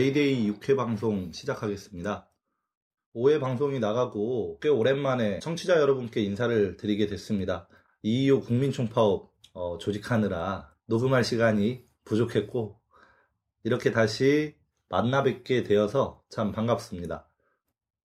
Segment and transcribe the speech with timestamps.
[0.00, 2.26] 메이데이 6회 방송 시작하겠습니다.
[3.14, 7.68] 5회 방송이 나가고 꽤 오랜만에 청취자 여러분께 인사를 드리게 됐습니다.
[8.02, 12.80] 225 국민총파업 어, 조직하느라 녹음할 시간이 부족했고
[13.62, 14.54] 이렇게 다시
[14.88, 17.28] 만나 뵙게 되어서 참 반갑습니다.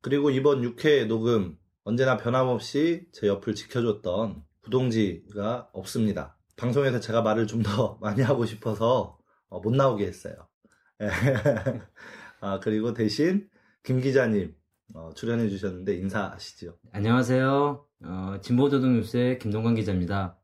[0.02, 6.38] 그리고 이번 6회 녹음 언제나 변함없이 제 옆을 지켜줬던 구동지가 없습니다.
[6.58, 9.18] 방송에서 제가 말을 좀 더 많이 하고 싶어서
[9.48, 10.50] 어, 못 나오게 했어요.
[12.40, 13.50] 아, 그리고 대신
[13.84, 14.56] 김 기자님
[14.94, 16.78] 어, 출연해 주셨는데 인사하시죠.
[16.92, 17.86] 안녕하세요.
[18.04, 20.38] 어, 진보도덕뉴스의 김동관 기자입니다.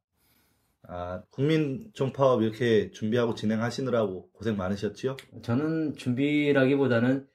[0.83, 5.15] 아, 국민총파업 이렇게 준비하고 진행하시느라고 고생 많으셨지요?
[5.41, 7.27] 저는 준비라기보다는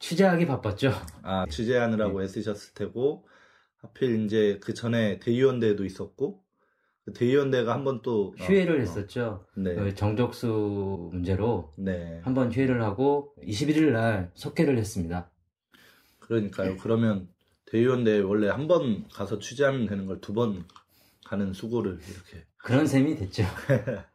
[0.00, 0.92] 취재하기 바빴죠.
[1.22, 3.28] 아, 취재하느라고 애쓰셨을 테고,
[3.76, 6.43] 하필 이제 그 전에 대의원대도 있었고, 그
[7.12, 9.44] 대의원대가 한번 또 휴회를 어, 했었죠.
[9.56, 9.74] 네.
[9.74, 12.20] 그 정적수 문제로 네.
[12.24, 15.30] 한번 휴회를 하고 21일 날 속회를 했습니다.
[16.20, 16.76] 그러니까요.
[16.78, 17.28] 그러면
[17.66, 20.64] 대의원대 원래 한 번 가서 취재하면 되는 걸 두 번
[21.26, 22.46] 가는 수고를 이렇게.
[22.58, 23.42] 그런 셈이 됐죠.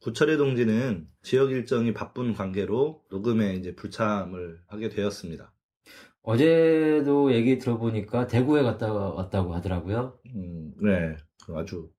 [0.00, 5.52] 구철의 동지는 지역 일정이 바쁜 관계로 녹음에 이제 불참을 하게 되었습니다.
[6.22, 10.18] 어제도 얘기 들어보니까 대구에 갔다 왔다고 하더라고요.
[10.34, 11.16] 음, 네.
[11.50, 11.90] 아주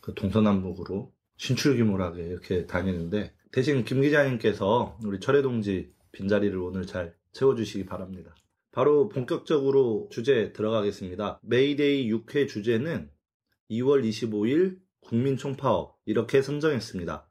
[0.00, 7.86] 그 동서남북으로 신출귀몰하게 이렇게 다니는데 대신 김 기자님께서 우리 철의 동지 빈자리를 오늘 잘 채워주시기
[7.86, 8.34] 바랍니다.
[8.72, 11.40] 바로 본격적으로 주제 들어가겠습니다.
[11.42, 13.10] 메이데이 6회 주제는
[13.70, 17.28] 2월 25일 국민 총파업 이렇게 선정했습니다.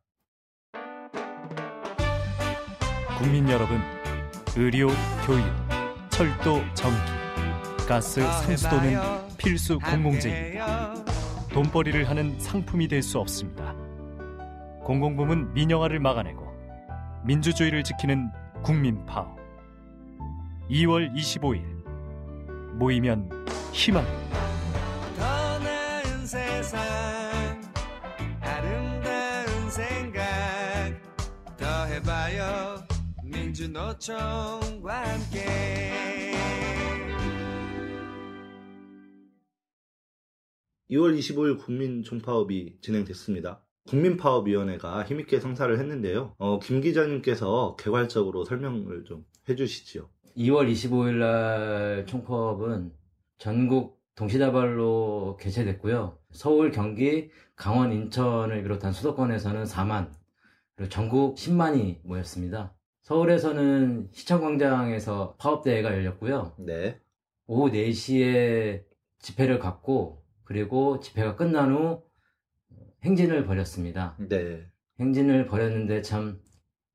[3.17, 3.77] 국민 여러분,
[4.57, 4.87] 의료,
[5.25, 5.45] 교육,
[6.09, 6.97] 철도, 전기,
[7.87, 8.97] 가스, 상수도는
[9.37, 11.02] 필수 공공재입니다.
[11.53, 13.73] 돈벌이를 하는 상품이 될 수 없습니다.
[14.83, 16.43] 공공부문 민영화를 막아내고
[17.25, 18.29] 민주주의를 지키는
[18.63, 19.37] 국민파업.
[20.69, 21.61] 2월 25일
[22.75, 23.29] 모이면
[23.71, 24.37] 희망입니다.
[25.17, 26.81] 더 나은 세상
[28.41, 30.23] 아름다운 생각
[31.57, 32.83] 더 해봐요
[33.23, 36.33] 민주노총과 함께
[40.93, 43.63] 2월 25일 국민 총파업이 진행됐습니다.
[43.87, 46.35] 국민파업위원회가 힘있게 성사를 했는데요.
[46.37, 50.07] 어, 김 기자님께서 개괄적으로 설명을 좀 해주시지요.
[50.37, 52.93] 2월 25일 날 총파업은
[53.39, 56.19] 전국 동시다발로 개최됐고요.
[56.31, 60.11] 서울, 경기, 강원, 인천을 비롯한 수도권에서는 4만,
[60.75, 62.75] 그리고 전국 10만이 모였습니다.
[63.01, 66.53] 서울에서는 시청광장에서 파업대회가 열렸고요.
[66.59, 66.99] 네.
[67.47, 68.83] 오후 4시에
[69.19, 72.03] 집회를 갖고, 그리고 집회가 끝난 후
[73.03, 74.15] 행진을 벌였습니다.
[74.19, 74.65] 네.
[74.99, 76.39] 행진을 벌였는데 참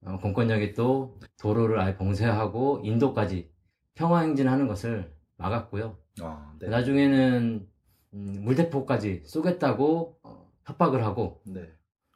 [0.05, 3.51] 어, 공권력이 또 도로를 아예 봉쇄하고 인도까지
[3.95, 5.97] 평화 행진하는 것을 막았고요.
[6.23, 6.69] 아, 네.
[6.69, 7.69] 나중에는
[8.15, 11.69] 음, 물대포까지 쏘겠다고 어, 협박을 하고 네.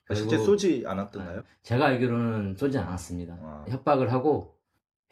[0.04, 1.42] 그리고- 실제 쏘지 않았던가요?
[1.62, 3.34] 제가 알기로는 쏘지 않았습니다.
[3.40, 3.64] 아.
[3.68, 4.56] 협박을 하고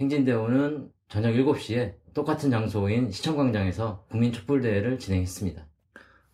[0.00, 5.66] 행진대원은 저녁 7시에 똑같은 장소인 시청광장에서 국민촛불대회를 진행했습니다.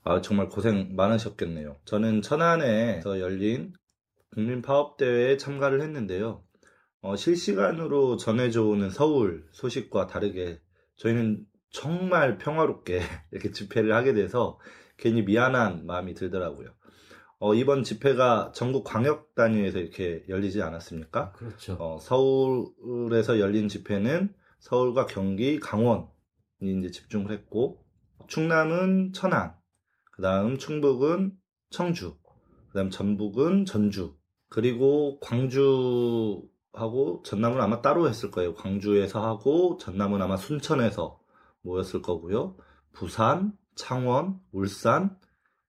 [0.09, 1.78] 아, 정말 고생 많으셨겠네요.
[1.84, 3.72] 저는 천안에서 열린
[4.34, 6.44] 국민파업대회에 참가를 했는데요.
[7.00, 10.61] 어, 실시간으로 전해져 오는 서울 소식과 다르게
[10.95, 13.00] 저희는 정말 평화롭게
[13.33, 14.61] 이렇게 집회를 하게 돼서
[14.97, 16.69] 괜히 미안한 마음이 들더라고요.
[17.41, 21.33] 어, 이번 집회가 전국 광역 단위에서 이렇게 열리지 않았습니까?
[21.33, 21.77] 그렇죠.
[21.81, 26.06] 어, 서울에서 열린 집회는 서울과 경기, 강원이
[26.61, 27.84] 이제 집중을 했고,
[28.28, 29.56] 충남은 천안,
[30.16, 31.36] 그 다음 충북은
[31.71, 32.16] 청주,
[32.68, 34.16] 그 다음 전북은 전주,
[34.48, 38.54] 그리고 광주하고 전남은 아마 따로 했을 거예요.
[38.54, 41.21] 광주에서 하고, 전남은 아마 순천에서
[41.60, 42.57] 모였을 거고요.
[42.92, 45.18] 부산, 창원, 울산,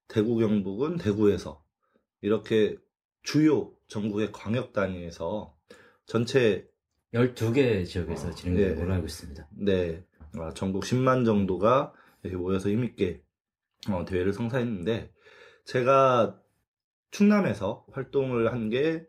[0.08, 1.62] 대구, 경북은 대구에서
[2.22, 2.78] 이렇게
[3.24, 5.54] 주요 전국의 광역 단위에서
[6.06, 6.70] 전체
[7.14, 8.76] 12개 지역에서 어, 진행된 예.
[8.76, 9.48] 걸로 알고 있습니다.
[9.52, 10.06] 네
[10.36, 11.94] 아, 전국 10만 정도가
[12.24, 13.22] 이렇게 모여서 힘있게
[13.94, 15.12] 어, 대회를 성사했는데
[15.66, 16.40] 제가
[17.12, 19.06] 충남에서 활동을 한게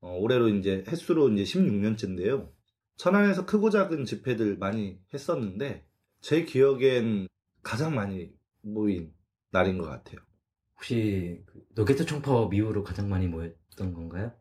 [0.00, 2.50] 어, 올해로 이제 횟수로 이제 16년째인데요.
[2.96, 5.86] 천안에서 크고 작은 집회들 많이 했었는데
[6.20, 7.28] 제 기억엔
[7.62, 8.32] 가장 많이
[8.62, 9.12] 모인
[9.50, 10.20] 날인 것 같아요.
[10.76, 14.32] 혹시 그 노개투 총파업 이후로 가장 많이 모였던 건가요?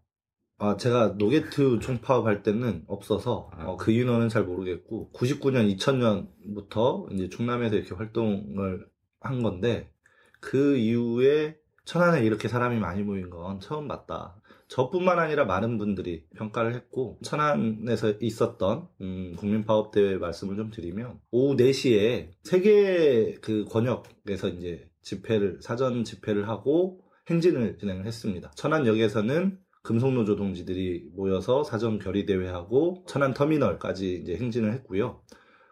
[0.58, 3.66] 아, 제가 노개투 총파업 할 때는 없어서 아.
[3.66, 8.88] 어, 그 인원은 잘 모르겠고 99년, 2000년부터 이제 충남에서 이렇게 활동을
[9.26, 9.92] 한 건데
[10.40, 14.36] 그 이후에 천안에 이렇게 사람이 많이 모인 건 처음 봤다.
[14.68, 22.32] 저뿐만 아니라 많은 분들이 평가를 했고 천안에서 있었던 음, 국민파업대회 말씀을 좀 드리면 오후 4시에
[22.44, 27.00] 세계 그 권역에서 이제 집회를 사전 집회를 하고
[27.30, 28.52] 행진을 진행을 했습니다.
[28.56, 35.22] 천안역에서는 금속노조 동지들이 모여서 사전 결의대회하고 천안 터미널까지 이제 행진을 했고요.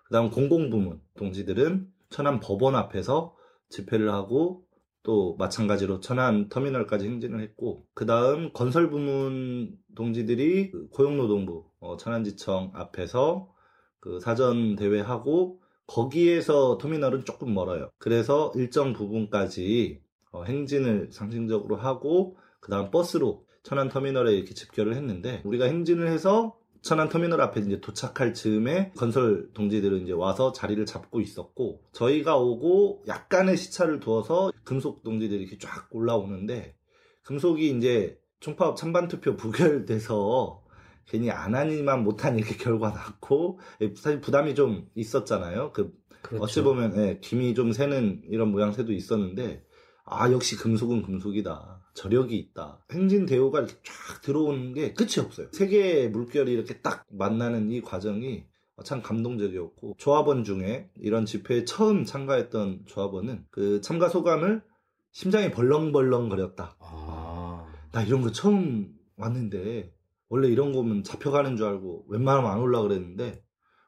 [0.06, 3.36] 그 다음 공공부문 동지들은 천안 법원 앞에서
[3.70, 4.66] 집회를 하고
[5.04, 12.72] 또 마찬가지로 천안 터미널까지 행진을 했고 그 다음 건설 부문 동지들이 그 고용노동부 어, 천안지청
[12.74, 13.54] 앞에서
[14.00, 17.92] 그 사전 대회하고 거기에서 터미널은 조금 멀어요.
[17.98, 20.02] 그래서 일정 부분까지
[20.32, 26.58] 어, 행진을 상징적으로 하고 그 다음 버스로 천안 터미널에 이렇게 집결을 했는데 우리가 행진을 해서
[26.84, 33.06] 천안 터미널 앞에 이제 도착할 즈음에 건설 동지들은 이제 와서 자리를 잡고 있었고 저희가 오고
[33.08, 36.76] 약간의 시차를 두어서 금속 동지들이 이렇게 쫙 올라오는데
[37.24, 40.62] 금속이 이제 총파업 찬반 투표 부결돼서
[41.08, 43.60] 괜히 안 하니만 못한 이렇게 결과 났고
[43.96, 45.72] 사실 부담이 좀 있었잖아요.
[45.72, 46.44] 그 그렇죠.
[46.44, 49.66] 어찌 보면 예, 김이 좀 새는 이런 모양새도 있었는데
[50.04, 52.84] 아 역시 금속은 금속이다 저력이 있다.
[52.92, 55.48] 행진 대우가 이렇게 쫙 들어오는 게 끝이 없어요.
[55.52, 58.46] 세계의 물결이 이렇게 딱 만나는 이 과정이
[58.84, 64.64] 참 감동적이었고 조합원 중에 이런 집회에 처음 참가했던 조합원은 그 참가 소감을
[65.12, 66.76] 심장이 벌렁벌렁 거렸다.
[66.80, 69.94] 아, 나 이런 거 처음 왔는데
[70.28, 73.44] 원래 이런 거면 잡혀가는 줄 알고 웬만하면 안 올라 그랬는데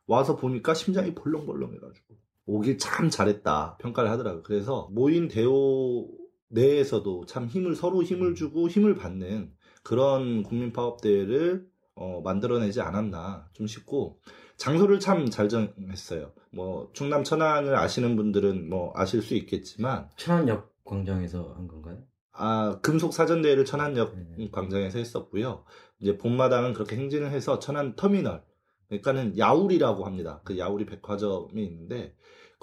[0.05, 2.15] 와서 보니까 심장이 벌렁벌렁 해가지고.
[2.47, 3.77] 오길 참 잘했다.
[3.79, 4.43] 평가를 하더라고요.
[4.43, 6.07] 그래서 모인 대오
[6.55, 9.51] 내에서도 참 힘을 서로 힘을 주고 힘을 받는
[9.83, 14.19] 그런 국민 파업 대회를 어, 만들어내지 않았나 좀 싶고
[14.57, 16.31] 장소를 참 잘 정했어요.
[16.51, 21.99] 뭐 충남 천안을 아시는 분들은 뭐 아실 수 있겠지만 천안역 광장에서 한 건가요?
[22.31, 24.49] 아, 금속 사전 대회를 천안역 네.
[24.51, 25.63] 광장에서 했었고요.
[25.99, 28.43] 이제 봄마당은 그렇게 행진을 해서 천안 터미널,
[28.87, 30.41] 그러니까는 야울이라고 합니다.
[30.43, 32.13] 그 야울이 백화점이 있는데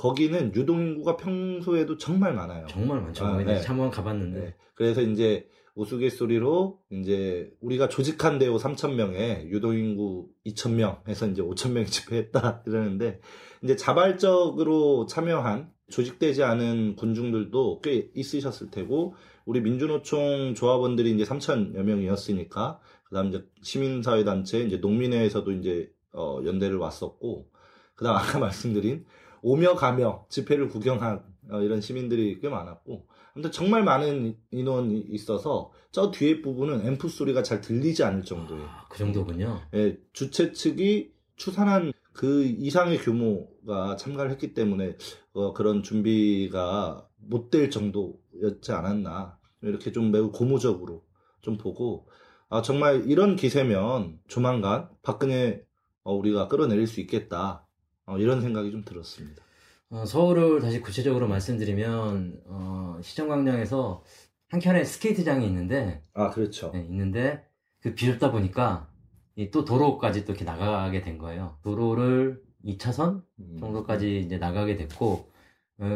[0.03, 2.67] 거기는 유동인구가 평소에도 정말 많아요.
[2.67, 3.25] 정말 많죠.
[3.25, 3.61] 아, 네.
[3.61, 4.55] 참원 가봤는데 네.
[4.75, 13.21] 그래서 이제 우스갯소리로 이제 우리가 조직한 대우 3,000명에 유동인구 2,000명 해서 이제 5,000명이 집회했다 이러는데
[13.63, 19.15] 이제 자발적으로 참여한 조직되지 않은 군중들도 꽤 있으셨을 테고
[19.45, 26.79] 우리 민주노총 조합원들이 이제 3,000여 명이었으니까 그다음 이제 시민사회 단체 이제 농민회에서도 이제 어, 연대를
[26.79, 27.47] 왔었고
[27.95, 29.05] 그다음 아까 말씀드린
[29.43, 36.11] 오며 가며 집회를 구경한 어, 이런 시민들이 꽤 많았고 아무튼 정말 많은 인원이 있어서 저
[36.11, 38.65] 뒤에 부분은 앰프 소리가 잘 들리지 않을 정도예요.
[38.65, 39.61] 아, 그 정도군요.
[39.75, 44.97] 예, 주최 측이 추산한 그 이상의 규모가 참가를 했기 때문에
[45.33, 51.05] 어, 그런 준비가 못 될 정도였지 않았나 이렇게 좀 매우 고무적으로
[51.41, 52.09] 좀 보고
[52.49, 55.65] 아 정말 이런 기세면 조만간 박근혜
[56.05, 57.67] 어, 우리가 끌어내릴 수 있겠다
[58.07, 59.43] 어, 이런 생각이 좀 들었습니다.
[59.91, 64.03] 어, 서울을 다시 구체적으로 말씀드리면 어, 시청광장에서
[64.49, 66.71] 한 켠에 스케이트장이 있는데 아 그렇죠.
[66.73, 67.47] 네, 있는데
[67.81, 68.89] 그 비좁다 보니까
[69.37, 71.59] 이또 도로까지 또 이렇게 나가게 된 거예요.
[71.63, 73.57] 도로를 2차선 음.
[73.59, 75.31] 정도까지 이제 나가게 됐고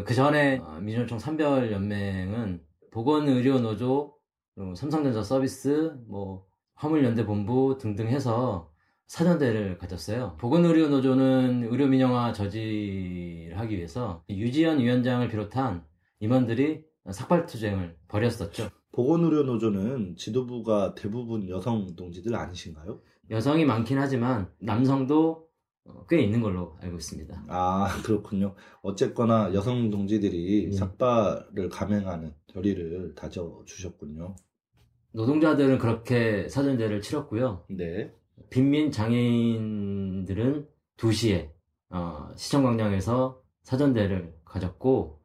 [0.04, 4.14] 그 전에 민주노총 산별 연맹은 보건의료노조,
[4.54, 6.46] 그리고 삼성전자 서비스, 뭐
[6.76, 8.72] 화물연대본부 등등 해서
[9.06, 10.36] 사전대를 가졌어요.
[10.38, 15.84] 보건의료노조는 의료민영화 저지를 하기 위해서 유지연 위원장을 비롯한
[16.20, 18.68] 임원들이 삭발투쟁을 벌였었죠.
[18.92, 23.00] 보건의료노조는 지도부가 대부분 여성 동지들 아니신가요?
[23.30, 25.46] 여성이 많긴 하지만 남성도
[25.84, 27.44] 어, 꽤 있는 걸로 알고 있습니다.
[27.48, 28.56] 아 그렇군요.
[28.82, 30.72] 어쨌거나 여성 동지들이 음.
[30.72, 34.34] 삭발을 감행하는 결의를 다져 주셨군요.
[35.12, 37.66] 노동자들은 그렇게 사전제를 치렀고요.
[37.70, 38.12] 네.
[38.50, 41.50] 빈민 장애인들은 2시에
[41.90, 45.20] 어, 시청광장에서 사전대를 가졌고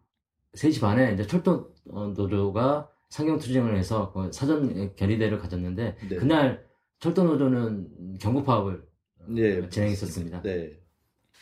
[0.56, 6.16] 3시 반에 이제 철도 어, 노조가 상경투쟁을 해서 그 사전 결의대를 가졌는데 네.
[6.16, 6.66] 그날
[7.00, 8.86] 철도 노조는 경고 파업을
[9.28, 9.68] 네.
[9.70, 10.42] 진행했었습니다.
[10.42, 10.80] 네.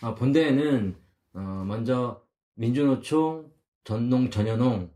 [0.01, 0.95] 아, 본대에는
[1.33, 2.23] 어, 먼저
[2.55, 3.51] 민주노총,
[3.83, 4.91] 전농, 전현홍,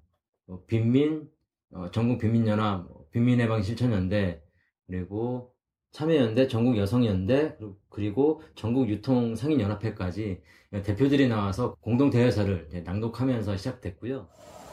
[0.47, 1.29] 어, 빈민,
[1.71, 4.41] 어, 전국 빈민연합, 뭐, 빈민해방실천연대,
[4.87, 5.52] 그리고
[5.93, 10.41] 참여연대, 전국 여성연대, 그리고- 그리고 전국 유통 상인연합회까지
[10.83, 14.27] 대표들이 나와서 공동 대회서를 이제 낭독하면서 시작됐고요.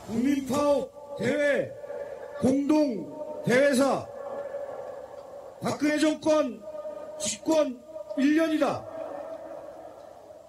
[0.06, 1.70] 국민파업 대회
[2.40, 4.06] 공동 대회사
[5.62, 6.62] 박근혜 정권
[7.18, 7.78] 집권
[8.16, 8.82] 1년이다.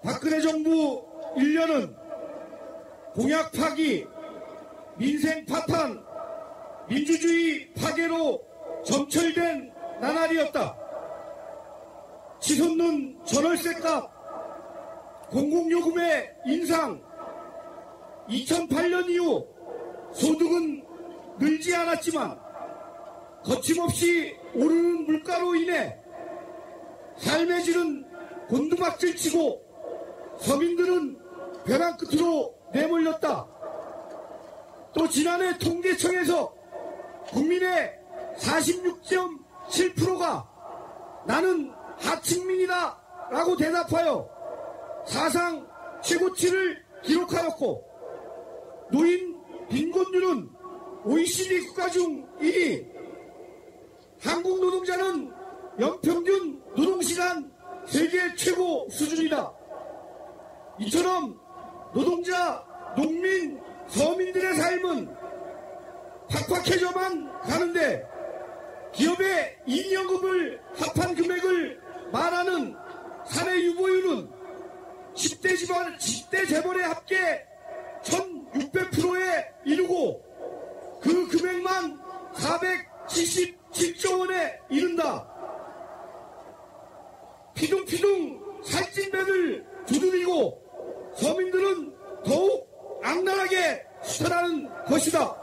[0.02, 1.94] 박근혜 정부 1년은
[3.12, 4.06] 공약 파기,
[4.96, 6.02] 민생 파탄,
[6.88, 8.42] 민주주의 파괴로
[8.86, 9.71] 점철된
[10.02, 10.76] 나날이었다.
[12.40, 17.00] 치솟는 전월세값, 공공요금의 인상,
[18.28, 19.46] 2008년 이후
[20.12, 20.84] 소득은
[21.38, 22.38] 늘지 않았지만
[23.44, 25.96] 거침없이 오르는 물가로 인해
[27.18, 28.04] 삶의 질은
[28.48, 29.62] 곤두박질 치고
[30.40, 31.16] 서민들은
[31.64, 33.46] 벼랑 끝으로 내몰렸다.
[34.94, 36.52] 또 지난해 통계청에서
[37.28, 37.98] 국민의
[39.72, 40.48] 46.7%가
[41.26, 43.00] 나는 하층민이다
[43.30, 44.28] 라고 대답하여
[45.06, 45.66] 사상
[46.02, 47.84] 최고치를 기록하였고
[48.92, 50.50] 노인 빈곤율은
[51.04, 52.86] OECD 국가 중 1위
[54.20, 55.32] 한국 노동자는
[55.80, 57.50] 연평균 노동시간
[57.86, 59.52] 세계 최고 수준이다.
[60.80, 61.38] 이처럼
[61.92, 62.64] 노동자,
[62.96, 65.14] 농민, 서민들의 삶은
[66.30, 68.11] 팍팍해져만 가는데
[68.92, 71.80] 기업의 임연금을 합한 금액을
[72.12, 72.76] 말하는
[73.26, 74.30] 사내 유보율은
[75.14, 77.46] 10대 집안, 10대 재벌의 합계
[78.02, 80.22] 1600%에 이르고
[81.02, 82.00] 그 금액만
[82.34, 85.28] 477조 원에 이른다.
[87.54, 91.94] 피둥피둥 살찐 배를 두드리고 서민들은
[92.24, 95.41] 더욱 악랄하게 수탈하는 것이다.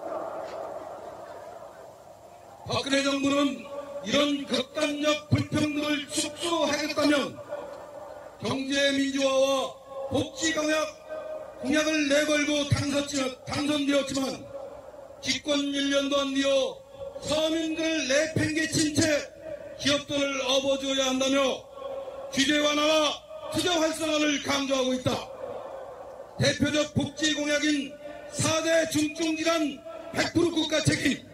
[2.70, 3.66] 박근혜 정부는
[4.06, 7.36] 이런 극단적 불평등을 축소하겠다면
[8.42, 9.74] 경제민주화와
[10.12, 12.70] 복지공약 공약을 내걸고
[13.48, 14.46] 당선되었지만
[15.20, 16.78] 집권 1년도 안 되어
[17.24, 19.04] 서민들을 내팽개친 채
[19.80, 21.40] 기업들을 업어줘야 한다며
[22.32, 25.12] 규제 완화와 투자 활성화를 강조하고 있다.
[26.38, 27.92] 대표적 복지 공약인
[28.32, 29.84] 4대 중증질환
[30.14, 31.29] 100% 국가 책임,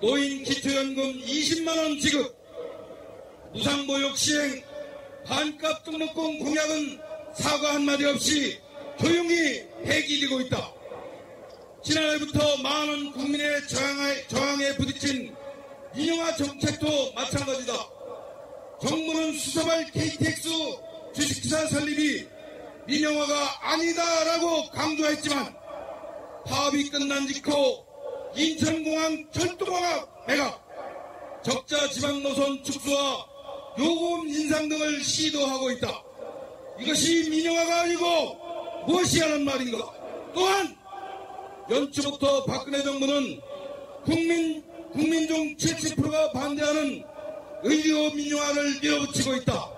[0.00, 2.34] 노인 기초연금 20만원 지급,
[3.52, 4.62] 무상보육 시행,
[5.26, 7.00] 반값 등록금 공약은
[7.34, 8.58] 사과 한마디 없이
[8.98, 10.72] 조용히 폐기되고 있다.
[11.82, 15.36] 지난해부터 많은 국민의 저항에, 저항에 부딪힌
[15.94, 17.72] 민영화 정책도 마찬가지다.
[18.80, 20.48] 정부는 수사발 KTX
[21.14, 22.26] 주식회사 설립이
[22.86, 25.54] 민영화가 아니다라고 강조했지만
[26.46, 27.89] 파업이 끝난 직후
[28.34, 33.26] 인천공항 철도광학 매각, 적자 지방 노선 축소와
[33.78, 36.02] 요금 인상 등을 시도하고 있다.
[36.78, 39.92] 이것이 민영화가 아니고 무엇이라는 말인가?
[40.34, 40.76] 또한
[41.70, 43.40] 연초부터 박근혜 정부는
[44.04, 47.04] 국민 국민 중 70%가 반대하는
[47.62, 49.70] 의료 민영화를 밀어붙이고 있다.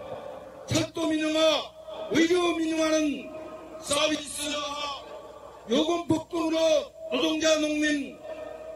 [0.66, 1.62] 철도 민영화,
[2.12, 3.30] 의료 민영화는
[3.80, 4.62] 서비스와
[5.70, 6.58] 요금 폭등으로
[7.12, 8.18] 노동자, 농민,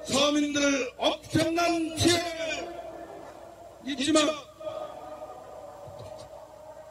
[0.06, 2.76] 서민들을 엄청난 피해를
[3.84, 4.28] 입지만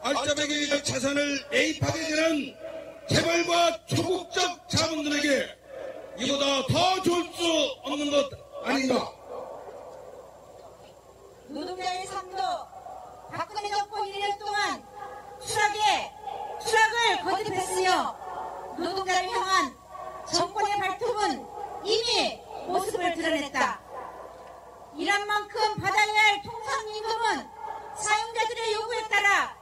[0.02, 2.54] 알짜배기 자산을 매입하게 되는
[3.08, 5.56] 개발과 초국적 자본들에게
[6.18, 7.42] 이보다 더줄수
[7.82, 8.30] 없는 것
[8.64, 9.12] 아닌가?
[11.48, 12.36] 노동자의 삶도
[13.32, 14.82] 박근혜 정권 1년 동안
[15.44, 16.12] 추락에
[16.64, 18.16] 추락을 거듭했으며
[18.78, 19.74] 노동자를 향한
[20.32, 21.46] 정권의 발톱은
[21.84, 23.80] 이미 모습을 드러냈다.
[24.96, 27.48] 일한 만큼 받아야 할 통상임금은
[27.96, 29.56] 사용자들의 요구에 따라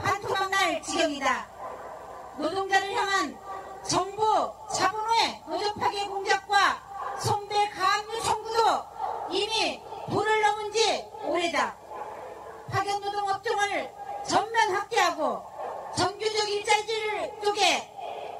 [0.00, 1.48] 반토막 날 지경이다.
[2.38, 3.38] 노동자를 향한
[3.88, 6.82] 정부 자본의 노조 파괴 공작과
[7.20, 8.84] 성배 가압류 청구도
[9.30, 11.76] 이미 도를 넘은 지 오래다.
[12.70, 13.92] 파견 노동 업종을
[14.28, 15.42] 전면 확대하고
[15.96, 17.92] 정규직 일자리를 쪼개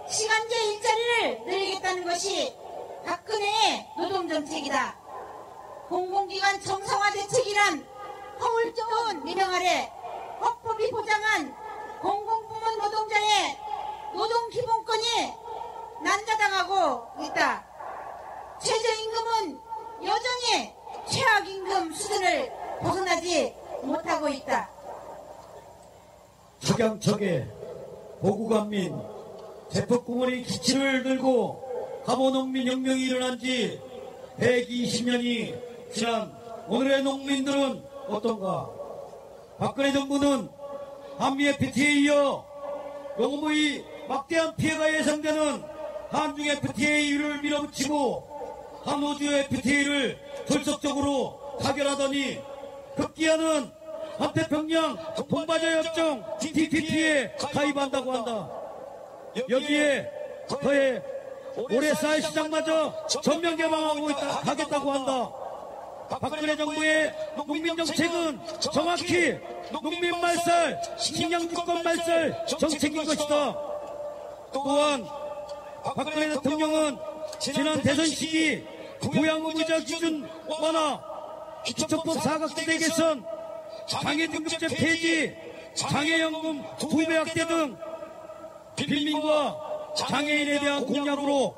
[0.08, 2.56] 시간제 일자리를 늘리겠다는 것이
[3.06, 4.96] 박근혜의 노동정책이다.
[5.88, 7.86] 공공기관 정상화 대책이란
[8.40, 9.92] 허울 좋은 민영 아래
[10.40, 11.54] 헌법이 보장한
[12.02, 13.56] 공공부문 노동자의
[14.12, 15.04] 노동기본권이
[16.02, 17.64] 난자당하고 있다.
[18.60, 19.60] 최저임금은
[20.04, 20.74] 여전히
[21.08, 24.68] 최악임금 수준을 벗어나지 못하고 있다.
[26.60, 27.48] 석양척에
[28.20, 29.00] 보구간민
[29.70, 31.65] 대폭공원의 기치를 들고
[32.06, 33.80] 가보농민 혁명이 일어난 지
[34.38, 36.32] 120년이 지난
[36.68, 38.70] 오늘의 농민들은 어떤가?
[39.58, 40.48] 박근혜 정부는
[41.18, 42.46] 한미 FTA에 이어
[43.18, 45.64] 요금의 막대한 피해가 예상되는
[46.10, 52.38] 한중 FTA를 밀어붙이고 한호주 FTA를 결속적으로 타결하더니
[52.94, 53.68] 급기야는
[54.18, 58.48] 한태평양 동바자 협정 TPP에 가입한다고 한다.
[59.50, 60.10] 여기에
[60.48, 61.02] 더해
[61.56, 65.32] 올해 쌀 시장마저 전면 개방하고 있다, 하겠다고 한다.
[66.08, 69.38] 박근혜 정부의 농민 정책은 정확히
[69.72, 73.56] 농민 말살, 식량 주권 말살 정책인 것이다.
[74.52, 75.04] 또한
[75.82, 76.96] 박근혜 대통령은
[77.38, 78.64] 지난 대선 시기
[79.00, 81.00] 부양의무자 기준 완화,
[81.64, 83.24] 기초법 사각지대 개선,
[83.88, 85.36] 장애 등급제 폐지,
[85.74, 87.76] 장애연금 두배 확대 등
[88.76, 91.54] 빈민과 장애인에 대한 공약으로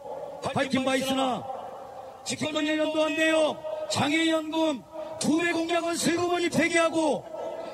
[0.55, 1.45] 밝힌 바 있으나
[2.25, 3.59] 집권 1년도 안 되어
[3.91, 4.83] 장애연금
[5.19, 7.25] 두 배 공약은 슬그머니 폐기하고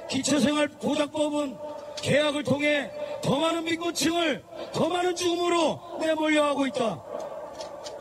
[0.08, 1.56] 기초생활 보장법은
[2.02, 2.90] 계약을 통해
[3.22, 4.42] 더 많은 민권층을
[4.72, 7.02] 더 많은 죽음으로 내몰려 하고 있다.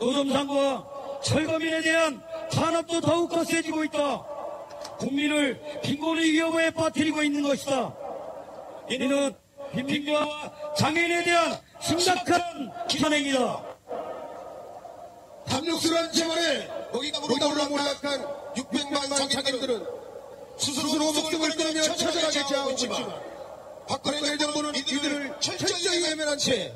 [0.00, 0.86] 노점상과
[1.22, 4.24] 철거민에 대한 탄압도 더욱 거세지고 있다.
[4.98, 7.94] 국민을 빈곤의 위험에 빠뜨리고 있는 것이다.
[8.90, 9.34] 이는
[9.74, 13.74] 빈민과 장애인에 대한 심각한 기탄행위다.
[15.46, 18.22] 탐욕스러운 재벌에 고기감으로 몰락한
[18.54, 19.86] 600만 장애인들은
[20.58, 23.34] 스스로 목숨을 끊으며 처절하게 자하고 있지만
[23.86, 26.72] 박근혜 정부는 이들을 철저히 외면한 채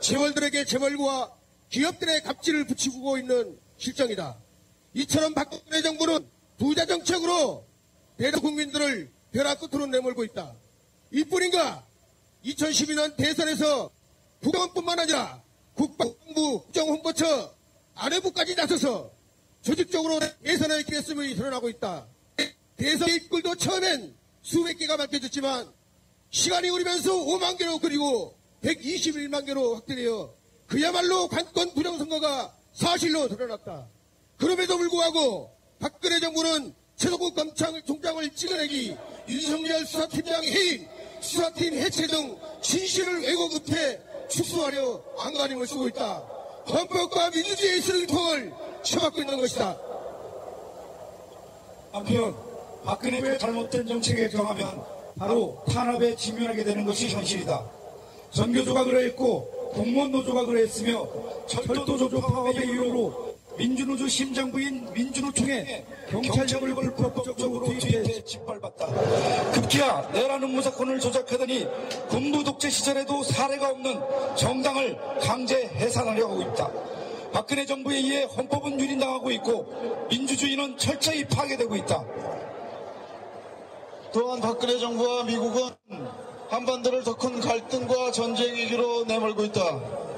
[0.00, 1.34] 재벌들에게 재벌과
[1.68, 4.38] 기업들의 갑질을 붙이고 있는 실정이다.
[4.94, 6.26] 이처럼 박근혜 정부는
[6.58, 7.66] 부자 정책으로
[8.16, 10.54] 대다 국민들을 벼락 끝으로 내몰고 있다.
[11.12, 11.84] 이뿐인가?
[12.44, 13.90] 2012년 대선에서
[14.42, 15.42] 국방뿐만 아니라
[15.74, 17.54] 국방부 국정홍보처
[17.94, 19.12] 아내부까지 나서서
[19.62, 22.06] 조직적으로 대선의 기했음이 드러나고 있다.
[22.76, 25.70] 대선 일꾼도 처음엔 수백 개가 밝혀졌지만
[26.30, 30.34] 시간이 흐르면서 5만 개로 그리고 121만 개로 확대되어
[30.66, 33.86] 그야말로 관권 부정선거가 사실로 드러났다.
[34.38, 38.96] 그럼에도 불구하고 박근혜 정부는 최동국 검찰총장을 찍어내기
[39.28, 40.86] 윤석열 수사팀장 해임,
[41.20, 46.22] 수사팀 해체 등 진실을 왜곡급해 축소하려 안간힘을 쓰고 있다.
[46.68, 49.76] 헌법과 민주주의의 쓰레기통을 쳐박고 있는 것이다.
[51.92, 52.34] 한편
[52.84, 54.82] 박근혜의 잘못된 정책에 경하면
[55.18, 57.68] 바로 탄압에 직면하게 되는 것이 현실이다.
[58.30, 61.06] 전교조가 그러했고 공무원 노조가 그러했으며
[61.46, 68.86] 철도조조 파업의 이유로 민주노조 심장부인 민주노총에 경찰력을 불법적으로 투입해 짓밟았다.
[69.52, 71.66] 급기야 내라는 무사건을 조작하더니
[72.08, 74.00] 군부 독재 시절에도 사례가 없는
[74.36, 76.70] 정당을 강제 해산하려 하고 있다.
[77.32, 82.04] 박근혜 정부에 의해 헌법은 유린당하고 있고 민주주의는 철저히 파괴되고 있다.
[84.12, 85.70] 또한 박근혜 정부와 미국은
[86.48, 90.09] 한반도를 더 큰 갈등과 전쟁 위기로 내몰고 있다.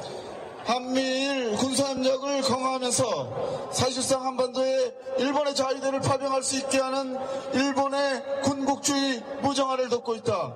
[0.64, 7.18] 한미일 군사협력을 강화하면서 사실상 한반도에 일본의 자위대를 파병할 수 있게 하는
[7.53, 10.55] 일본의 군국주의 무정화를 돕고 있다.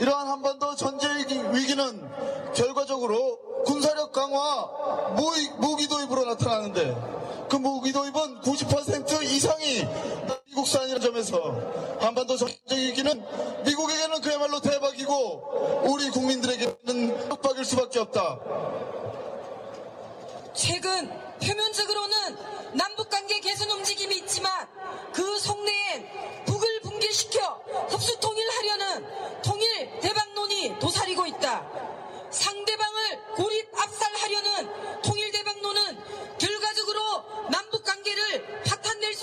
[0.00, 1.10] 이러한 한반도 전쟁
[1.52, 2.10] 위기는
[2.54, 5.14] 결과적으로 군사력 강화,
[5.60, 9.86] 무기, 도입으로 나타나는데 그 무기 도입은 90% 이상이
[10.52, 11.38] 미국산이라는 점에서
[12.00, 18.38] 한반도 전쟁 위기는 미국에게는 그야말로 대박이고 우리 국민들에게는 협박일 수밖에 없다.
[20.54, 21.10] 최근
[21.42, 22.36] 표면적으로는
[22.74, 24.68] 남북관계 개선 움직임이 있지만
[25.14, 27.40] 그 속내엔 북을 붕괴시켜
[27.88, 31.66] 흡수 통일하려는 통일 대박론이 도사리고 있다.
[32.30, 35.98] 상대방을 고립 압살하려는 통일 대박론은
[36.38, 37.00] 결과적으로
[37.50, 39.21] 남북관계를 파탄낼 수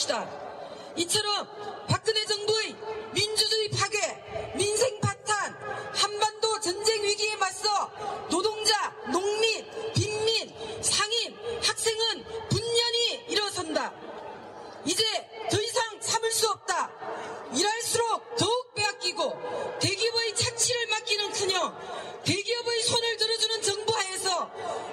[0.00, 0.28] 것이다.
[0.96, 2.76] 이처럼 박근혜 정부의
[3.12, 3.98] 민주주의 파괴,
[4.56, 5.54] 민생 파탄,
[5.94, 7.68] 한반도 전쟁 위기에 맞서
[8.28, 13.92] 노동자, 농민, 빈민, 상인, 학생은 분연히 일어선다.
[14.86, 15.04] 이제
[15.50, 16.90] 더 이상 참을 수 없다.
[17.54, 24.50] 일할수록 더욱 빼앗기고 대기업의 착취를 맡기는커녕 대기업의 손을 들어주는 정부 하에서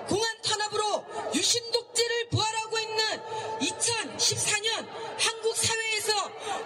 [0.08, 3.04] 공안 탄압으로 유신 독재를 부활하고 있는
[3.60, 4.88] 2014년
[5.20, 6.14] 한국 사회에서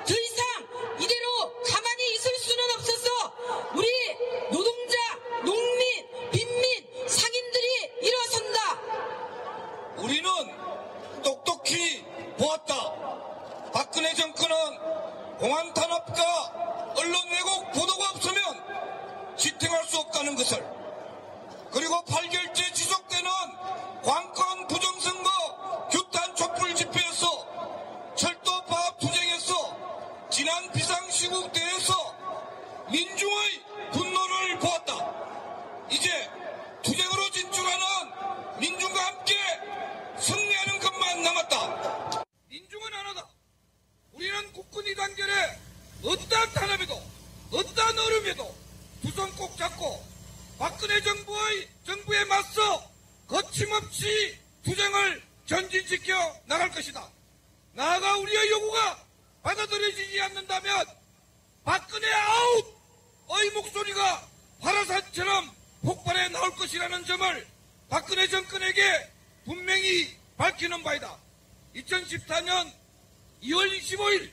[0.06, 3.10] 더 이상 이대로 가만히 있을 수는 없어서
[3.76, 3.88] 우리
[4.52, 4.96] 노동자,
[5.44, 7.68] 농민, 빈민, 상인들이
[8.02, 8.82] 일어선다.
[9.98, 10.30] 우리는
[11.24, 12.04] 똑똑히
[12.38, 13.72] 보았다.
[13.74, 20.64] 박근혜 정권은 공안 탄압과 언론 왜곡 보도가 없으면 지탱할 수 없다는 것을
[21.72, 23.32] 그리고 8개월째 지속되는
[24.04, 31.94] 관권 부정선거 규탄 촛불 집회에서 철도 파업 투쟁에서 지난 비상시국 때에서
[32.92, 35.88] 민중의 분노를 보았다.
[35.90, 36.30] 이제
[36.84, 37.86] 투쟁으로 진출하는
[38.60, 39.36] 민중과 함께
[40.20, 42.24] 승리하는 것만 남았다.
[42.50, 43.28] 민중은 하나다.
[44.14, 45.34] 우리는 국군이 단결해
[46.04, 47.02] 어떠한 탄압에도
[47.52, 48.62] 어떠한 어려움에도
[49.02, 50.04] 두 손 꼭 잡고
[50.60, 52.84] 박근혜 정부의 정부에 맞서
[53.28, 57.10] 거침없 이 투쟁을 전진시켜 나갈 것이다.
[57.74, 59.06] 나아가 우리의 요구가
[59.42, 60.86] 받아들여지지 않는다면
[61.64, 62.82] 박근혜 아웃!
[63.40, 64.28] 의 목소리가
[64.60, 67.48] 화라산처럼 폭발해 나올 것이라는 점을
[67.90, 68.82] 박근혜 정권에게
[69.46, 71.18] 분명히 밝히는 바이다.
[71.76, 72.72] 2014년
[73.44, 74.32] 2월 25일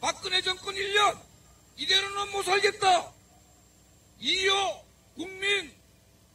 [0.00, 1.18] 박근혜 정권 1년
[1.76, 3.12] 이대로는 못 살겠다.
[4.20, 4.84] 이호
[5.16, 5.74] 국민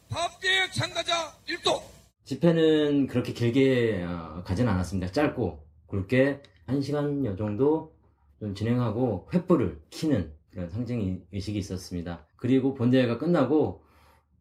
[0.09, 1.98] 파업대회 참가자 1도
[2.29, 5.11] 집회는 그렇게 길게 어, 가진 않았습니다.
[5.11, 7.95] 짧고 굵게 1시간여 정도
[8.39, 12.27] 좀 진행하고 횃불을 키는 그런 상징 의식이 있었습니다.
[12.35, 13.81] 그리고 본대회가 끝나고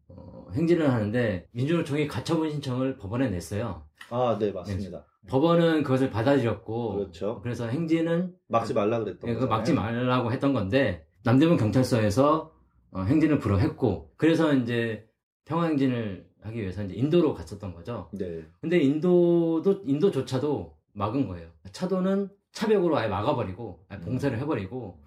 [0.07, 3.87] 어, 행진을 하는데 민주노총이 가처분 신청을 법원에 냈어요.
[4.11, 5.07] 아, 네, 맞습니다.
[5.27, 7.39] 법원은 그것을 받아들였고 그렇죠.
[7.41, 9.57] 그래서 행진은 막지 말라 그랬던 예, 그거 거잖아요.
[9.57, 12.53] 막지 말라고 했던 건데 남대문 경찰서에서
[12.91, 15.07] 어, 행진을 불허했고 그래서 이제
[15.45, 18.09] 평화 행진을 하기 위해서 이제 인도로 갔었던 거죠.
[18.13, 18.45] 네.
[18.61, 21.49] 근데 인도도 인도조차도 막은 거예요.
[21.71, 24.99] 차도는 차벽으로 아예 막아버리고 아예 봉쇄를 해버리고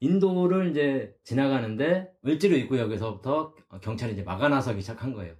[0.00, 5.34] 인도를 이제 지나가는데 을지로 입구역에서부터 경찰이 이제 막아 나서기 시작한 거예요.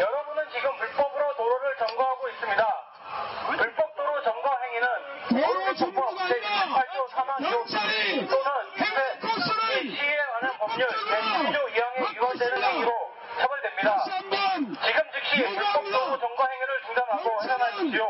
[0.00, 2.66] 여러분은 지금 불법으로 도로를 점거하고 있습니다.
[3.58, 3.92] 불법
[4.76, 4.88] 도로 점거 행위는
[5.28, 7.36] 도로 점거법 제28조 3항
[8.30, 8.48] 또는
[9.82, 12.90] 이 시에 관한 법률 제12조 2항에 위반되는 행위로
[13.38, 13.88] 처벌됩니다.
[14.04, 18.02] 지금 즉시 불법 도로 점거 행위를 중단하고 해산하십시오.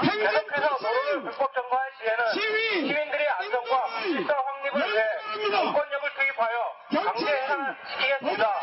[0.00, 5.04] 계속해서 도로를 불법 점거할 시에는 시민들의 안전과 질서 확립을 위해
[5.60, 6.56] 공권력을 투입하여
[7.04, 8.60] 강제 해산시키겠습니다.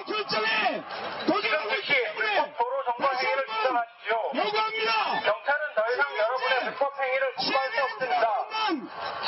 [1.41, 4.31] 지금 즉시 불법 도로 점거 행위를 중단하십시오.
[5.23, 8.25] 경찰은 더 이상 여러분의 불법 행위를 공부할 수 없습니다.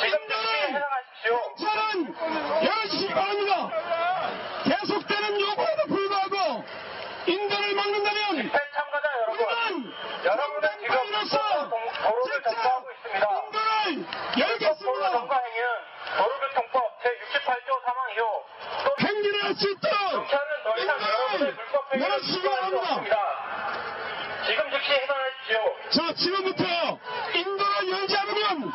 [0.00, 1.32] 지금 즉시 해산하십시오.
[1.56, 2.14] 경찰은
[2.64, 3.70] 열심히 바랍니다.
[4.64, 6.64] 계속되는 요구에도 불구하고
[7.26, 11.70] 인도를 막는다면 집회 참가자 여러분, 여러분은 지금 불법
[12.02, 13.24] 도로를 점거하고 있습니다.
[13.28, 15.68] 불법 도로 점거 행위는
[16.18, 18.22] 도로교통법 제68조 3항 2호
[18.84, 23.16] 또 행진을 할 수 있도록 경찰은 더 이상 여러분의 불법 행위를 열심히 중단할 수 바랍니다.
[23.16, 23.16] 없습니다.
[24.46, 25.56] 지금 즉시 해산하십시오.
[25.90, 26.64] 자, 지금부터
[27.34, 28.72] 인도를 열지 않으면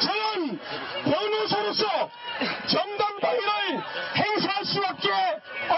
[0.00, 0.58] 저는
[1.04, 2.10] 변호사로서
[2.68, 3.82] 정당 방위를
[4.16, 5.08] 행사할 수밖에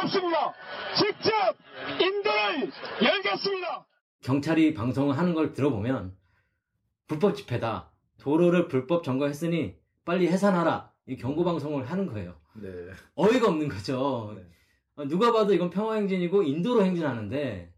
[0.03, 0.53] 없습니다.
[0.97, 1.57] 직접
[1.99, 2.71] 인도를
[3.03, 3.85] 열겠습니다.
[4.25, 6.13] 경찰이 방송을 하는 걸 들어보면
[7.31, 7.91] 불법 집회다.
[8.19, 10.93] 도로를 불법 점거했으니 빨리 해산하라.
[11.07, 12.35] 이 경고 방송을 하는 거예요.
[12.61, 12.69] 네.
[13.15, 14.35] 어이가 없는 거죠.
[14.97, 17.73] 어, 누가 봐도 이건 평화 행진이고 인도로 행진하는데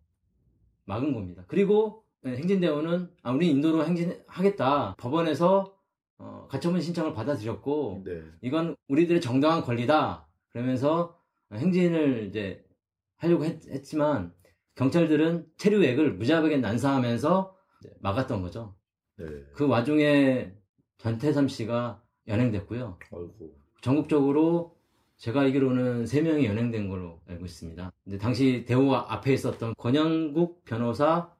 [0.84, 1.44] 막은 겁니다.
[1.46, 4.96] 그리고 네, 행진대원은 아, 우리 인도로 행진하겠다.
[4.98, 5.76] 법원에서
[6.18, 8.22] 어, 가처분 신청을 받아들였고 네.
[8.40, 10.28] 이건 우리들의 정당한 권리다.
[10.50, 11.18] 그러면서
[11.52, 12.64] 행진을 이제
[13.16, 14.32] 하려고 했, 지만
[14.76, 18.74] 경찰들은 체류액을 무자비하게 난사하면서 이제 막았던 거죠.
[19.16, 19.26] 네.
[19.54, 20.52] 그 와중에
[20.98, 22.98] 전태삼 씨가 연행됐고요.
[23.12, 23.54] 아이고.
[23.80, 24.76] 전국적으로
[25.16, 27.92] 제가 알기로는 3명이 연행된 걸로 알고 있습니다.
[28.04, 31.30] 근데 당시 대호 앞에 있었던 권영국 변호사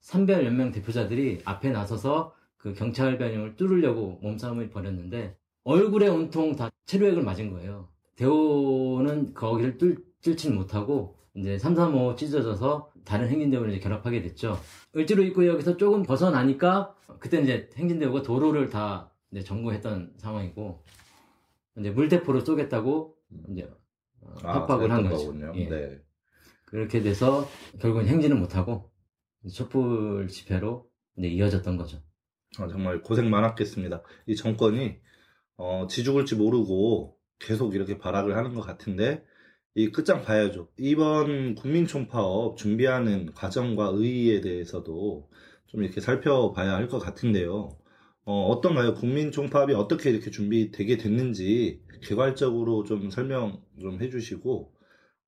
[0.00, 7.50] 산별연맹 대표자들이 앞에 나서서 그 경찰 변형을 뚫으려고 몸싸움을 벌였는데 얼굴에 온통 다 체류액을 맞은
[7.50, 7.88] 거예요.
[8.16, 13.28] 대호는 거기를 뚫, 뚫지는 못하고 이제 335 찢어져서 다른
[13.70, 14.58] 이제 결합하게 됐죠.
[14.96, 20.84] 을지로 입구역에서 조금 벗어나니까 그때 이제 행진대호가 도로를 다 이제 점거했던 상황이고
[21.78, 23.16] 이제 물대포로 쏘겠다고
[23.50, 23.68] 이제
[24.20, 25.34] 어, 아, 협박을 한 거죠.
[25.54, 25.68] 예.
[25.68, 26.00] 네.
[26.66, 27.48] 그렇게 돼서
[27.80, 28.90] 결국은 행진을 못하고
[29.52, 32.02] 촛불 집회로 이제 이어졌던 거죠.
[32.58, 34.02] 아, 정말 고생 많았겠습니다.
[34.26, 34.98] 이 정권이
[35.56, 39.24] 어, 지죽을지 모르고 계속 이렇게 발악을 하는 것 같은데
[39.74, 40.68] 이 끝장 봐야죠.
[40.78, 45.30] 이번 국민총파업 준비하는 과정과 의의에 대해서도
[45.66, 47.78] 좀 이렇게 살펴봐야 할 것 같은데요.
[48.24, 54.72] 어, 떤가요 국민총파업이 어떻게 이렇게 준비되게 됐는지 개괄적으로 좀 설명 좀 해주시고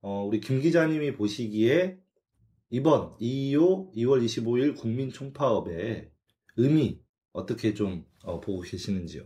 [0.01, 1.97] 어, 우리 김 기자님이 보시기에
[2.69, 6.11] 이번 2.25 2월 25일 국민총파업의
[6.57, 6.99] 의미
[7.33, 9.23] 어떻게 좀 어, 보고 계시는지요?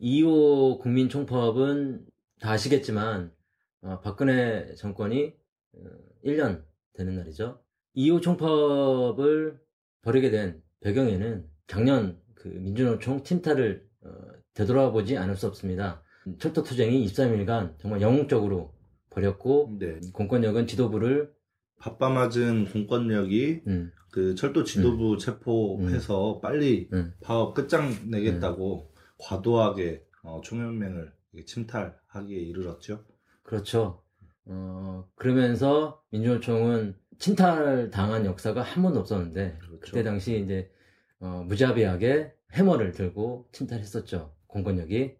[0.00, 2.06] 2.25 국민총파업은
[2.40, 3.32] 다 아시겠지만
[3.82, 5.34] 어, 박근혜 정권이
[5.74, 5.80] 어,
[6.24, 6.64] 1년
[6.94, 7.60] 되는 날이죠.
[7.96, 9.60] 2.25 총파업을
[10.02, 14.10] 벌이게 된 배경에는 작년 그 민주노총 팀타를 어,
[14.54, 16.02] 되돌아보지 않을 수 없습니다.
[16.38, 18.74] 철도 투쟁이 23일간 정말 영웅적으로
[19.10, 20.00] 벌였고 네.
[20.12, 21.32] 공권력은 지도부를
[21.78, 27.12] 바빠맞은 공권력이 음, 그 철도 지도부 체포해서 빨리 음.
[27.22, 31.12] 파업 끝장내겠다고 과도하게 어, 총연맹을
[31.46, 33.04] 침탈하기에 이르렀죠.
[33.48, 34.02] 그렇죠.
[34.44, 39.80] 어, 그러면서 민주노총은 침탈 당한 역사가 한 번도 없었는데 그렇죠.
[39.80, 40.70] 그때 당시 이제
[41.18, 44.34] 어, 무자비하게 해머를 들고 침탈했었죠.
[44.48, 45.16] 공권력이.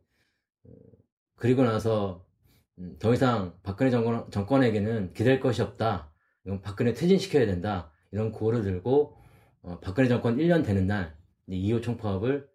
[0.64, 0.70] 어,
[1.36, 2.26] 그리고 나서
[2.78, 6.12] 음, 더 이상 박근혜 정권, 정권에게는 기댈 것이 없다.
[6.44, 7.90] 이건 박근혜 퇴진시켜야 된다.
[8.12, 9.16] 이런 구호를 들고
[9.62, 12.46] 어, 박근혜 정권 1년 되는 날2.25 총파업을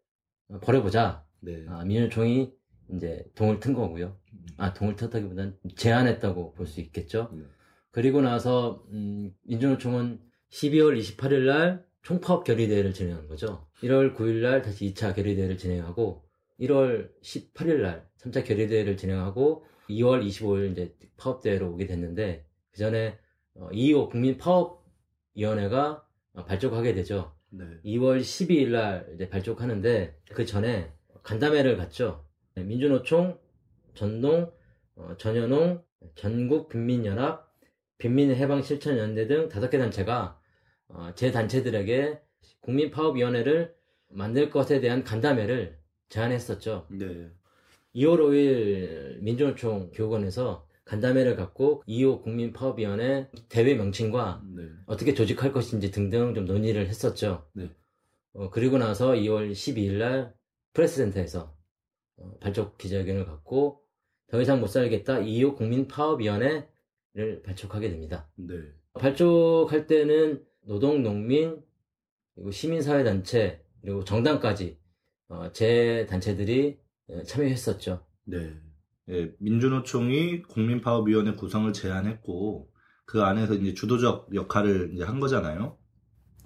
[0.50, 1.26] 어, 벌여보자.
[1.40, 1.66] 네.
[1.68, 2.54] 아, 민주노총이
[2.90, 4.18] 이제 동을 튼 거고요.
[4.58, 7.30] 아, 동을 텄다기보다는 제안했다고 볼 수 있겠죠.
[7.34, 7.44] 네.
[7.92, 10.20] 그리고 나서 음, 민주노총은
[10.52, 13.68] 12월 28일 날 총파업 결의대회를 진행한 거죠.
[13.82, 16.24] 1월 9일 날 다시 2차 결의대회를 진행하고
[16.60, 23.18] 1월 18일 날 3차 결의대회를 진행하고 2월 25일 이제 파업대회로 오게 됐는데 그 전에
[23.56, 27.34] 2.25 국민 파업위원회가 어, 발족하게 되죠.
[27.50, 27.66] 네.
[27.86, 30.92] 2월 12일 날 이제 발족하는데 그 전에
[31.24, 32.23] 간담회를 갔죠.
[32.56, 33.40] 네, 민주노총,
[33.96, 34.52] 전농,
[34.96, 35.84] 어, 전현홍,
[36.16, 37.52] 전국빈민연합,
[37.98, 40.40] 빈민해방실천연대 등 다섯 개 단체가
[40.88, 42.20] 어, 제 단체들에게
[42.62, 43.74] 국민파업위원회를
[44.10, 46.88] 만들 것에 대한 간담회를 제안했었죠.
[46.92, 47.32] 네.
[47.96, 54.64] 2월 5일 민주노총 교육원에서 간담회를 갖고 2.5 국민파업위원회 대회 명칭과 네.
[54.86, 57.48] 어떻게 조직할 것인지 등등 좀 논의를 했었죠.
[57.54, 57.70] 네.
[58.34, 60.34] 어, 그리고 나서 2월 12일 날
[60.74, 61.63] 프레스센터에서 어,
[62.40, 63.84] 발족 기자회견을 갖고
[64.28, 68.30] 더 이상 못 살겠다 2.25 국민 파업위원회를 발족하게 됩니다.
[68.36, 68.56] 네.
[68.94, 71.62] 발족할 때는 노동, 농민,
[72.36, 74.78] 그리고 시민사회단체, 그리고 정당까지
[75.30, 78.06] 어, 제 단체들이 예, 참여했었죠.
[78.26, 78.54] 네.
[79.10, 82.72] 예, 민주노총이 국민파업위원회 구성을 제안했고
[83.06, 85.78] 그 안에서 이제 주도적 역할을 이제 한 거잖아요.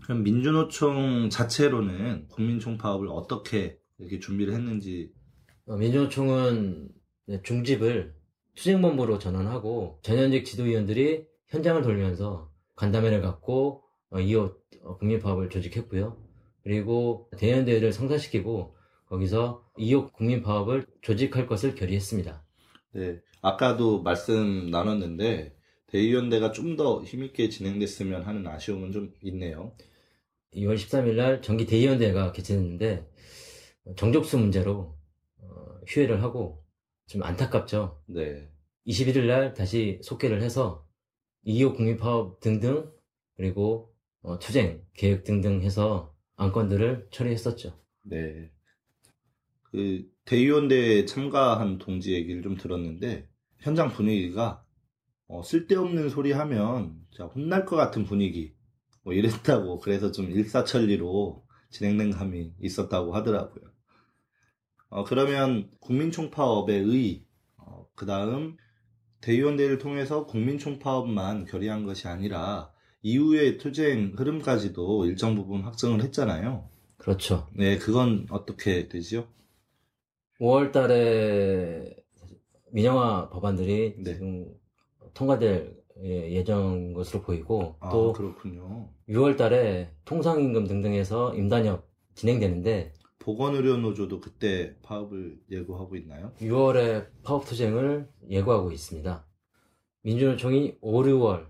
[0.04, 5.17] 그럼 민주노총 자체로는 국민총파업을 어떻게 이렇게 준비를 했는지 어,
[5.76, 6.90] 민주노총은
[7.28, 8.16] 네, 중집을
[8.56, 16.18] 투쟁본부로 전환하고 전현직 지도위원들이 현장을 돌면서 간담회를 갖고 어, 이어 어, 국민파업을 조직했고요.
[16.64, 18.76] 그리고 대연대회를 성사시키고
[19.08, 22.44] 거기서 이호 국민파업을 조직할 것을 결의했습니다.
[22.94, 23.20] 네.
[23.42, 25.56] 아까도 말씀 나눴는데
[25.88, 29.74] 대의원대가 좀 더 힘있게 진행됐으면 하는 아쉬움은 좀 있네요.
[30.54, 33.08] 2월 13일 날 정기 대의원대회가 개최됐는데
[33.86, 34.97] 어, 정족수 문제로 어,
[35.88, 36.64] 휴회를 하고
[37.08, 38.02] 좀 안타깝죠.
[38.08, 38.50] 네.
[38.86, 40.86] 21일 날 다시 속개를 해서
[41.46, 42.92] 2.25 국민파업 등등
[43.36, 47.80] 그리고 어, 투쟁 계획 등등 해서 안건들을 처리했었죠.
[48.04, 48.52] 네.
[49.64, 53.28] 그 대의원대에 참가한 동지 얘기를 좀 들었는데
[53.60, 54.64] 현장 분위기가
[55.28, 57.02] 어, 쓸데없는 소리 하면
[57.36, 58.54] 혼날 것 같은 분위기
[59.04, 63.77] 뭐 이랬다고 그래서 좀 일사천리로 진행된 감이 있었다고 하더라고요.
[64.90, 67.26] 어, 그러면 국민총파업의 의,
[67.58, 68.58] 어, 그 다음
[69.22, 72.72] 대의원대를 통해서 국민총파업만 결의한 것이 아니라
[73.02, 76.70] 이후의 투쟁 흐름까지도 일정 부분 확정을 했잖아요.
[76.98, 77.48] 그렇죠.
[77.54, 79.28] 네, 그건 어떻게 되지요?
[80.40, 81.96] 5월 달에
[82.72, 84.14] 민영화 법안들이 네.
[84.14, 84.46] 지금
[85.14, 88.90] 통과될 예- 예정인 것으로 보이고 아, 또 그렇군요.
[89.10, 96.34] 6월 달에 통상임금 등등에서 임단협 진행되는데 보건의료노조도 그때 파업을 예고하고 있나요?
[96.40, 99.26] 6월에 파업투쟁을 예고하고 있습니다.
[100.04, 101.48] 민주노총이 5, 6월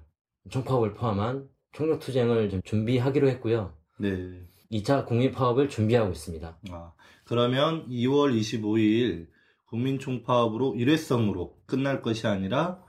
[0.49, 3.73] 총파업을 포함한 총력투쟁을 좀 준비하기로 했고요.
[3.99, 4.41] 네.
[4.71, 6.59] 2차 국민파업을 준비하고 있습니다.
[6.71, 6.93] 아,
[7.25, 9.27] 그러면 2월 25일
[9.65, 12.83] 국민총파업으로 일회성으로 끝날 것이 아니라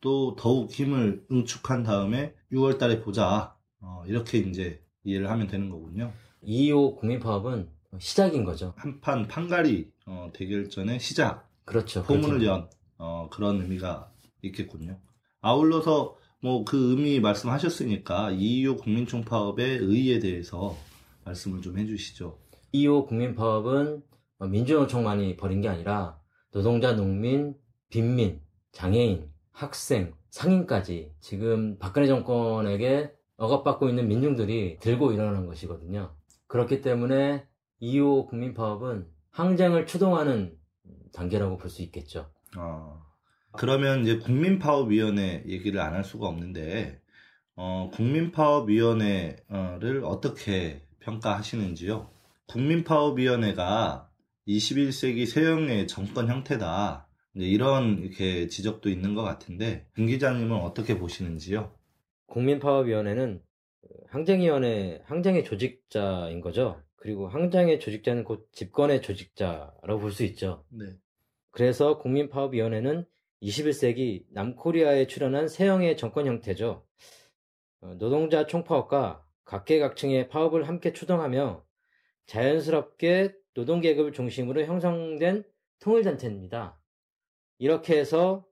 [0.00, 3.54] 또 더욱 힘을 응축한 다음에 6월 달에 보자.
[3.80, 6.12] 어, 이렇게 이제 이해를 하면 되는 거군요.
[6.44, 8.74] 2.25 국민파업은 시작인 거죠.
[8.76, 11.48] 한판 판가리 어, 대결전의 시작.
[11.64, 12.02] 그렇죠.
[12.02, 12.46] 포문을 그렇게.
[12.46, 14.10] 연 어, 그런 의미가
[14.42, 14.98] 있겠군요.
[15.40, 20.76] 아울러서 뭐 그 의미 말씀하셨으니까 2.25 국민총파업의 의의에 대해서
[21.24, 22.38] 말씀을 좀 해주시죠.
[22.72, 24.02] 2.25 국민파업은
[24.48, 26.18] 민주노총만이 벌인 게 아니라
[26.50, 27.54] 노동자, 농민,
[27.90, 28.40] 빈민,
[28.72, 36.14] 장애인, 학생, 상인까지 지금 박근혜 정권에게 억압받고 있는 민중들이 들고 일어난 것이거든요.
[36.46, 37.46] 그렇기 때문에
[37.82, 40.56] 2.25 국민파업은 항쟁을 추동하는
[41.12, 42.30] 단계라고 볼 수 있겠죠.
[42.56, 43.00] 아,
[43.52, 47.00] 그러면 이제 국민파업위원회 얘기를 안 할 수가 없는데,
[47.56, 52.10] 어, 국민파업위원회를 어떻게 평가하시는지요?
[52.46, 54.08] 국민파업위원회가
[54.46, 57.06] 21세기 세형의 정권 형태다.
[57.34, 61.72] 이런 이렇게 지적도 있는 것 같은데, 김 기자님은 어떻게 보시는지요?
[62.26, 63.40] 국민파업위원회는
[64.08, 66.80] 항쟁위원회, 항쟁의 조직자인 거죠.
[67.00, 70.64] 그리고 항쟁의 조직자는 곧 집권의 조직자라고 볼 수 있죠.
[70.68, 70.84] 네.
[71.50, 73.06] 그래서 국민파업위원회는
[73.42, 76.86] 21세기 남코리아에 출현한 새형의 정권 형태죠.
[77.80, 81.64] 어, 노동자 총파업과 각계각층의 파업을 함께 추동하며
[82.26, 85.44] 자연스럽게 노동계급을 중심으로 형성된
[85.80, 86.78] 통일단체입니다.
[87.56, 88.46] 이렇게 해서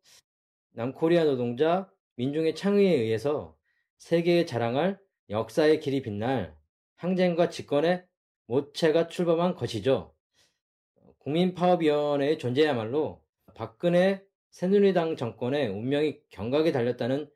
[0.73, 3.55] 남코리아 노동자 민중의 창의에 의해서
[3.99, 6.57] 세계에 자랑할 역사의 길이 빛날
[6.97, 8.08] 항쟁과 집권의
[8.49, 10.13] 모체가 출범한 것이죠.
[11.19, 13.23] 국민파업위원회의 존재야말로
[13.55, 17.31] 박근혜 새누리당 정권의 운명이 경각에 달렸다는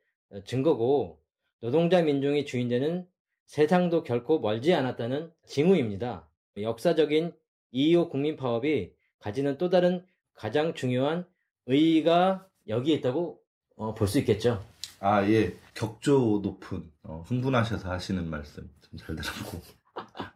[0.46, 1.20] 증거고
[1.60, 3.06] 노동자 민중이 주인되는
[3.46, 6.28] 세상도 결코 멀지 않았다는 징후입니다.
[6.56, 7.32] 역사적인
[7.74, 11.26] 2.25 국민파업이 가지는 또 다른 가장 중요한
[11.66, 13.40] 의의가 여기에 있다고
[13.76, 14.64] 어, 볼 수 있겠죠.
[15.00, 15.54] 아, 예.
[15.74, 19.81] 격조 높은, 어, 흥분하셔서 하시는 말씀 좀 잘 들었고.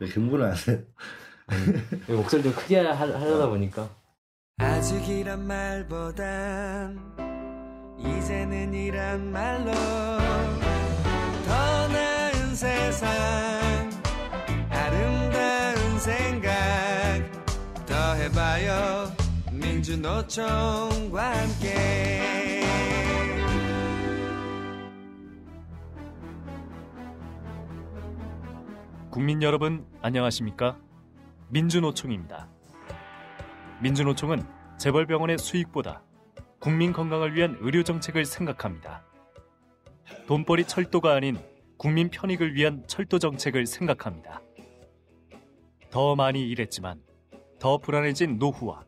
[0.01, 0.79] 왜 흥분을 하세요?
[2.09, 3.89] 목소리 좀 크게 하, 하려다 보니까.
[4.59, 6.99] 아직이란 말보단
[7.99, 9.71] 이제는 이란 말로
[11.47, 13.09] 더 나은 세상
[14.71, 16.51] 아름다운 생각
[17.87, 19.13] 더 해봐요
[19.53, 22.36] 민주노총과 함께
[29.17, 30.79] 국민 여러분 안녕하십니까?
[31.49, 32.51] 민주노총입니다.
[33.81, 34.45] 민주노총은
[34.77, 36.03] 재벌병원의 수익보다
[36.59, 39.07] 국민 건강을 위한 의료 정책을 생각합니다.
[40.27, 41.39] 돈벌이 철도가 아닌
[41.79, 44.43] 국민 편익을 위한 철도 정책을 생각합니다.
[45.91, 47.01] 더 많이 일했지만
[47.59, 48.85] 더 불안해진 노후와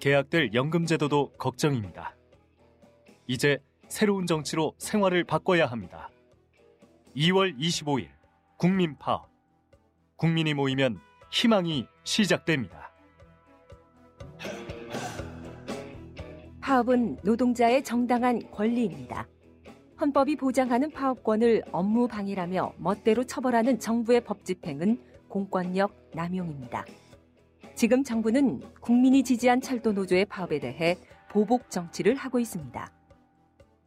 [0.00, 2.16] 계약될 연금 제도도 걱정입니다.
[3.28, 6.10] 이제 새로운 정치로 생활을 바꿔야 합니다.
[7.14, 8.08] 2월 25일
[8.56, 9.29] 국민 파업.
[10.20, 12.92] 국민이 모이면 희망이 시작됩니다.
[16.60, 19.26] 파업은 노동자의 정당한 권리입니다.
[19.98, 26.84] 헌법이 보장하는 파업권을 업무 방해라며 멋대로 처벌하는 정부의 법 집행은 공권력 남용입니다.
[27.74, 30.98] 지금 정부는 국민이 지지한 철도 노조의 파업에 대해
[31.30, 32.92] 보복 정치를 하고 있습니다.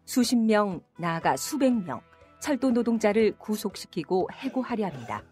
[0.05, 2.01] 수십 명, 나아가 수백 명,
[2.39, 5.23] 철도 노동자를 구속시키고 해고하려 합니다.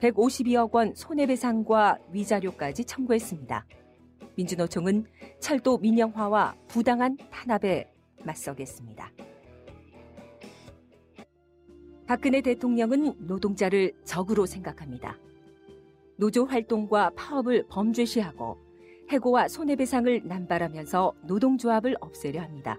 [0.00, 3.66] 152억 원 손해배상과 위자료까지 청구했습니다.
[4.36, 5.06] 민주노총은
[5.40, 7.90] 철도 민영화와 부당한 탄압에
[8.24, 9.10] 맞서겠습니다.
[12.06, 15.18] 박근혜 대통령은 노동자를 적으로 생각합니다.
[16.16, 18.56] 노조 활동과 파업을 범죄시하고
[19.10, 22.78] 해고와 손해배상을 남발하면서 노동조합을 없애려 합니다.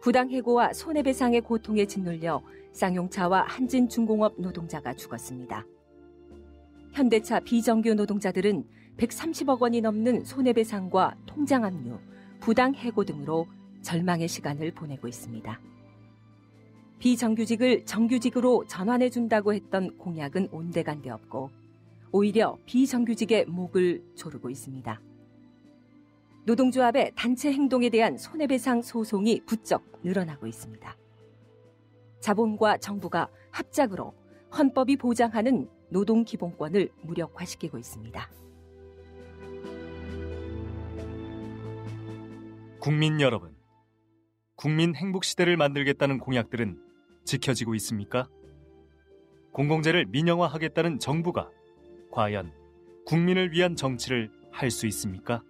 [0.00, 5.64] 부당 해고와 손해배상의 고통에 짓눌려 쌍용차와 한진중공업 노동자가 죽었습니다.
[6.94, 8.64] 현대차 비정규 노동자들은
[8.98, 11.98] 130억 원이 넘는 손해배상과 통장 압류,
[12.38, 13.48] 부당 해고 등으로
[13.82, 15.60] 절망의 시간을 보내고 있습니다.
[17.00, 21.50] 비정규직을 정규직으로 전환해 준다고 했던 공약은 온데간데 없고
[22.12, 25.00] 오히려 비정규직의 목을 조르고 있습니다.
[26.44, 30.96] 노동조합의 단체 행동에 대한 손해배상 소송이 부쩍 늘어나고 있습니다.
[32.20, 34.14] 자본과 정부가 합작으로
[34.56, 38.30] 헌법이 보장하는 노동 기본권을 무력화시키고 있습니다.
[42.80, 43.56] 국민 여러분,
[44.56, 46.80] 국민 행복 시대를 만들겠다는 공약들은
[47.24, 48.28] 지켜지고 있습니까?
[49.52, 51.50] 공공재를 민영화하겠다는 정부가
[52.10, 52.52] 과연
[53.06, 55.42] 국민을 위한 정치를 할 수 있습니까?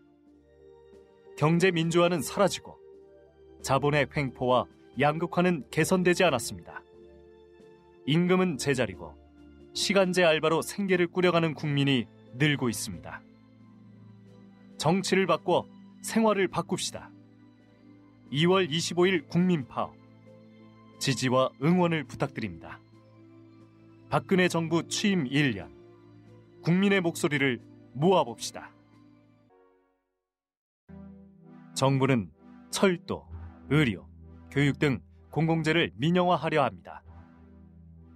[1.37, 2.79] 경제 민주화는 사라지고
[3.63, 4.67] 자본의 횡포와
[5.01, 6.83] 양극화는 개선되지 않았습니다.
[8.07, 9.15] 임금은 제자리고
[9.75, 13.21] 시간제 알바로 생계를 꾸려가는 국민이 늘고 있습니다.
[14.79, 15.67] 정치를 바꿔
[16.03, 17.11] 생활을 바꿉시다.
[18.33, 19.95] 2월 25일 국민파업
[20.99, 22.81] 지지와 응원을 부탁드립니다.
[24.11, 25.71] 박근혜 정부 취임 1년
[26.63, 27.61] 국민의 목소리를
[27.95, 28.71] 모아봅시다.
[31.75, 32.31] 정부는
[32.71, 33.27] 철도,
[33.71, 34.09] 의료,
[34.51, 35.01] 교육 등
[35.31, 37.04] 공공재를 민영화하려 합니다.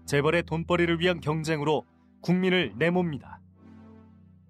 [0.08, 1.84] 재벌의 돈벌이를 위한 경쟁으로
[2.22, 3.42] 국민을 내몹니다.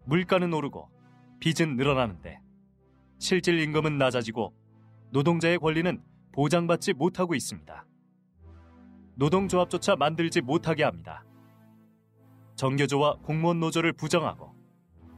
[0.04, 0.88] 물가는 오르고
[1.40, 2.40] 빚은 늘어나는데
[3.18, 4.54] 실질 임금은 낮아지고
[5.10, 6.00] 노동자의 권리는
[6.30, 7.84] 보장받지 못하고 있습니다.
[9.16, 11.24] 노동조합조차 만들지 못하게 합니다.
[12.54, 14.54] 정교조와 공무원 노조를 부정하고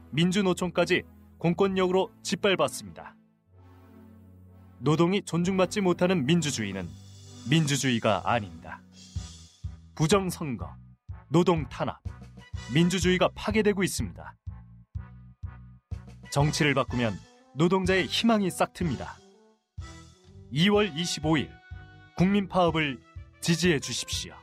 [0.09, 1.03] 민주노총까지
[1.37, 3.15] 공권력으로 짓밟았습니다.
[4.79, 6.89] 노동이 존중받지 못하는 민주주의는
[7.47, 8.80] 민주주의가 아닙니다.
[10.01, 10.67] 부정선거,
[11.29, 12.01] 노동 탄압,
[12.73, 14.35] 민주주의가 파괴되고 있습니다.
[16.31, 17.13] 정치를 바꾸면
[17.53, 19.05] 노동자의 희망이 싹틉니다.
[20.51, 21.49] 2월 25일
[22.17, 22.99] 국민 파업을
[23.41, 24.33] 지지해 주십시오.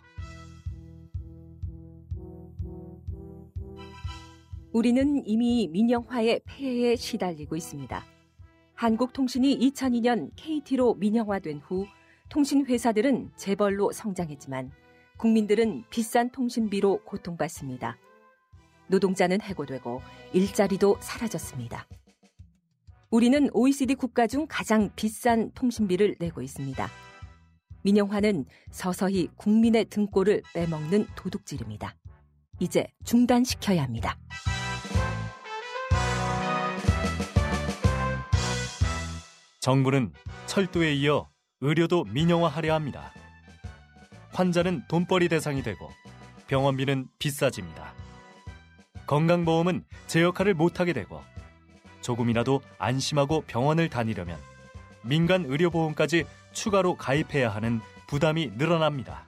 [4.71, 8.05] 우리는 이미 민영화의 폐해에 시달리고 있습니다.
[8.75, 11.85] 한국통신이 2002년 KT로 민영화된 후
[12.29, 14.71] 통신회사들은 재벌로 성장했지만
[15.19, 17.99] 국민들은 비싼 통신비로 고통받습니다.
[18.87, 20.01] 노동자는 해고되고
[20.33, 21.87] 일자리도 사라졌습니다.
[23.11, 26.89] 우리는 OECD 국가 중 가장 비싼 통신비를 내고 있습니다.
[27.83, 31.97] 민영화는 서서히 국민의 등골을 빼먹는 도둑질입니다.
[32.61, 34.17] 이제 중단시켜야 합니다.
[39.61, 40.13] 정부는
[40.47, 41.29] 철도에 이어
[41.61, 43.13] 의료도 민영화하려 합니다.
[44.39, 45.91] 환자는 돈벌이 대상이 되고
[46.47, 47.93] 병원비는 비싸집니다.
[49.09, 51.21] 건강보험은 제 역할을 못하게 되고
[52.03, 54.39] 조금이라도 안심하고 병원을 다니려면
[55.03, 59.27] 민간 의료보험까지 추가로 가입해야 하는 부담이 늘어납니다.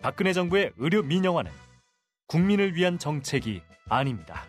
[0.00, 1.50] 박근혜 정부의 의료 민영화는
[2.26, 3.60] 국민을 위한 정책이
[3.90, 4.44] 아닙니다.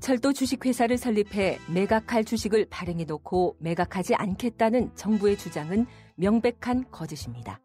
[0.00, 5.86] 철도 주식회사를 설립해 매각할 주식을 발행해 놓고 매각하지 않겠다는 정부의 주장은
[6.16, 7.60] 명백한 거짓입니다.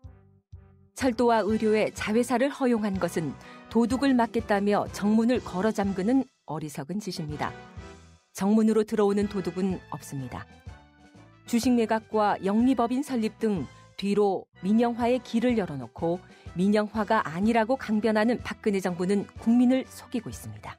[0.95, 3.33] 철도와 의료의 자회사를 허용한 것은
[3.69, 7.51] 도둑을 막겠다며 정문을 걸어 잠그는 어리석은 짓입니다.
[8.33, 10.45] 정문으로 들어오는 도둑은 없습니다.
[11.45, 13.65] 주식 매각과 영리법인 설립 등
[13.97, 16.19] 뒤로 민영화의 길을 열어놓고
[16.55, 20.77] 민영화가 아니라고 강변하는 박근혜 정부는 국민을 속이고 있습니다.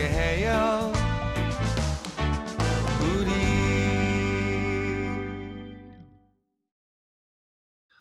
[0.00, 0.92] 함께 해요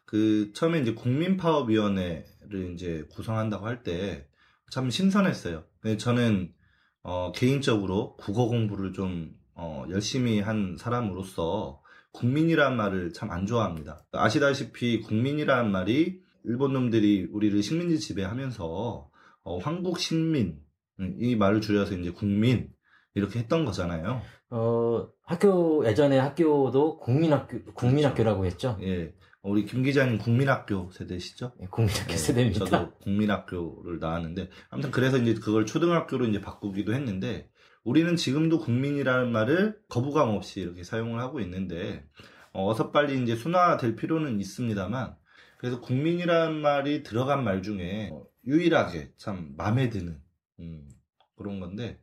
[0.05, 4.27] 그 처음에 이제 국민파업위원회를 이제 구성한다고 할 때
[4.71, 5.63] 참 신선했어요.
[5.81, 6.53] 근데 저는
[7.01, 11.81] 어, 개인적으로 국어 공부를 좀 어, 열심히 한 사람으로서
[12.11, 14.05] 국민이란 말을 참 안 좋아합니다.
[14.11, 19.09] 아시다시피 국민이란 말이 일본 놈들이 우리를 식민지 지배하면서
[19.43, 20.68] 어, 황국 식민 음,
[21.19, 22.69] 이 말을 줄여서 이제 국민
[23.15, 24.21] 이렇게 했던 거잖아요.
[24.51, 28.77] 어, 학교, 예전에 학교도 국민학교, 국민학교라고 했죠.
[28.81, 29.13] 예.
[29.41, 31.53] 우리 김 기자님 국민학교 세대시죠?
[31.61, 32.65] 예, 국민학교 네, 세대입니다.
[32.65, 37.49] 저도 국민학교를 나왔는데 아무튼 그래서 이제 그걸 초등학교로 이제 바꾸기도 했는데
[37.85, 42.05] 우리는 지금도 국민이라는 말을 거부감 없이 이렇게 사용을 하고 있는데
[42.51, 45.15] 어, 서 빨리 이제 순화될 필요는 있습니다만
[45.57, 50.19] 그래서 국민이라는 말이 들어간 말 중에 어, 유일하게 참 마음에 드는
[50.59, 50.87] 음,
[51.35, 51.99] 그런 건데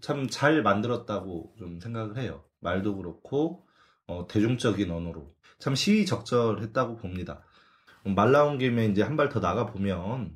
[0.00, 2.44] 참 잘 만들었다고 좀 생각을 해요.
[2.60, 3.66] 말도 그렇고
[4.06, 7.42] 어, 대중적인 언어로 참 시의적절했다고 봅니다.
[8.04, 10.32] 말 나온 김에 이제 한 발 더 나가 보면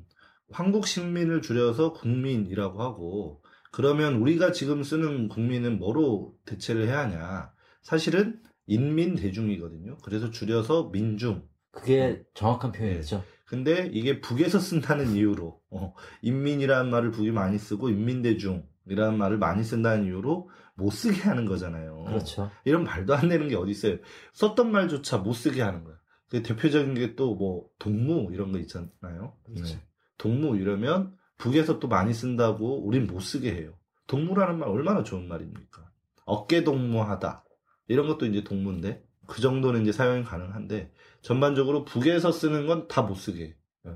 [0.51, 7.51] 한국 식민을 줄여서 국민이라고 하고 그러면 우리가 지금 쓰는 국민은 뭐로 대체를 해야 하냐?
[7.81, 9.97] 사실은 인민 대중이거든요.
[10.03, 11.47] 그래서 줄여서 민중.
[11.71, 13.23] 그게 정확한 표현이죠.
[13.45, 20.05] 근데 이게 북에서 쓴다는 이유로 어, 인민이라는 말을 북이 많이 쓰고 인민대중이라는 말을 많이 쓴다는
[20.05, 22.03] 이유로 못 쓰게 하는 거잖아요.
[22.05, 22.49] 그렇죠.
[22.65, 23.97] 이런 말도 안 되는 게 어디 있어요?
[24.33, 25.95] 썼던 말조차 못 쓰게 하는 거야.
[26.29, 29.35] 그 대표적인 게 또 뭐 동무 이런 거 있잖아요.
[29.45, 29.75] 그렇죠.
[29.75, 29.83] 네.
[30.17, 33.73] 동무 이러면 북에서 또 많이 쓴다고 우린 못 쓰게 해요.
[34.07, 35.89] 동무라는 말 얼마나 좋은 말입니까?
[36.25, 37.43] 어깨 동무하다
[37.87, 40.91] 이런 것도 이제 동무인데 그 정도는 이제 사용이 가능한데
[41.23, 43.55] 전반적으로 북에서 쓰는 건 다 못 쓰게.
[43.87, 43.91] 예.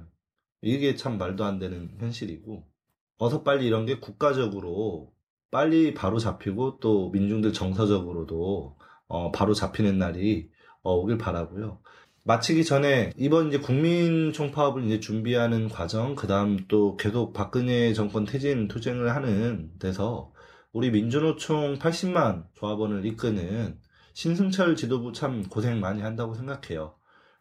[0.61, 2.65] 이게 참 말도 안 되는 현실이고
[3.19, 5.13] 어서 빨리 이런 게 국가적으로
[5.51, 10.49] 빨리 바로 잡히고 또 민중들 정서적으로도 어, 바로 잡히는 날이
[10.84, 11.82] 어, 오길 바라고요.
[12.25, 18.25] 마치기 전에 이번 이제 국민 총파업을 이제 준비하는 과정, 그 다음 또 계속 박근혜 정권
[18.25, 20.34] 퇴진 투쟁을 하는 데서
[20.73, 23.80] 우리 민주노총 80만 조합원을 이끄는
[24.13, 26.97] 신승철 지도부 참 고생 많이 한다고 생각해요.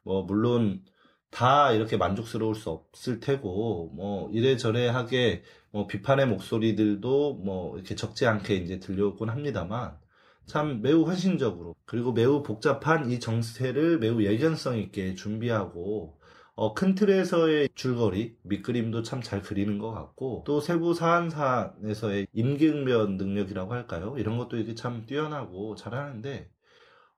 [0.07, 0.85] 뭐 물론
[1.31, 5.43] 다 이렇게 만족스러울 수 없을 테고 뭐 이래저래 하게
[5.73, 9.99] 뭐 비판의 목소리들도 뭐 이렇게 적지 않게 이제 들려오곤 합니다만
[10.47, 16.19] 참 매우 헌신적으로 그리고 매우 복잡한 이 정세를 매우 예견성 있게 준비하고
[16.55, 23.73] 어, 큰 틀에서의 줄거리 밑그림도 참 잘 그리는 것 같고 또 세부 사안사에서의 임기응변 능력이라고
[23.75, 24.15] 할까요?
[24.19, 26.49] 이런 것도 이게 참 뛰어나고 잘하는데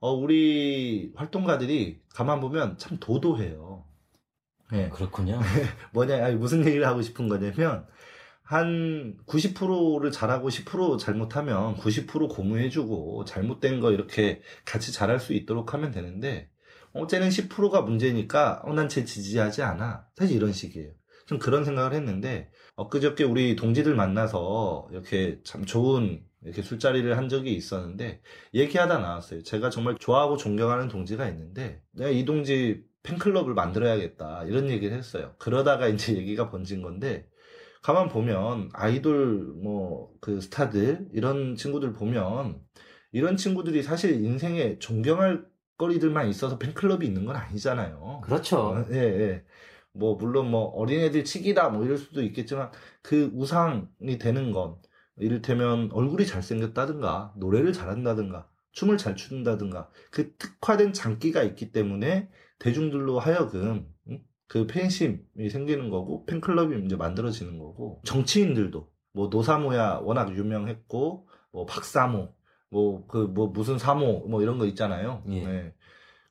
[0.00, 3.84] 어, 우리 활동가들이 가만 보면 참 도도해요.
[4.72, 4.88] 네.
[4.90, 5.40] 그렇군요.
[5.92, 7.86] 뭐냐, 아니, 무슨 얘기를 하고 싶은 거냐면,
[8.42, 15.90] 한 90%를 잘하고 10% 잘못하면 90% 고무해주고, 잘못된 거 이렇게 같이 잘할 수 있도록 하면
[15.90, 16.50] 되는데,
[16.92, 20.06] 어, 쟤는 10%가 문제니까 어, 난 쟤 지지하지 않아.
[20.16, 20.92] 사실 이런 식이에요.
[21.26, 27.54] 좀 그런 생각을 했는데 엊그저께 우리 동지들 만나서 이렇게 참 좋은 이렇게 술자리를 한 적이
[27.54, 28.20] 있었는데
[28.54, 29.42] 얘기하다 나왔어요.
[29.42, 35.34] 제가 정말 좋아하고 존경하는 동지가 있는데 내가 이 동지 팬클럽을 만들어야겠다 이런 얘기를 했어요.
[35.38, 37.28] 그러다가 이제 얘기가 번진 건데
[37.82, 42.60] 가만 보면 아이돌 뭐 그 스타들 이런 친구들 보면
[43.12, 45.44] 이런 친구들이 사실 인생에 존경할
[45.78, 48.20] 거리들만 있어서 팬클럽이 있는 건 아니잖아요.
[48.24, 48.58] 그렇죠.
[48.58, 49.44] 어, 예, 예.
[49.92, 52.70] 뭐 물론 뭐 어린애들 치기다 뭐 이럴 수도 있겠지만
[53.02, 54.76] 그 우상이 되는 건
[55.20, 63.88] 이를테면 얼굴이 잘생겼다든가 노래를 잘한다든가 춤을 잘 춘다든가 그 특화된 장기가 있기 때문에 대중들로 하여금
[64.08, 64.22] 응?
[64.46, 65.18] 그 팬심이
[65.50, 72.34] 생기는 거고 팬클럽이 이제 만들어지는 거고 정치인들도 뭐 노사모야 워낙 유명했고 뭐 박사모
[72.70, 75.22] 뭐 그 뭐 무슨 사모 뭐 이런 거 있잖아요.
[75.30, 75.44] 예.
[75.44, 75.74] 네.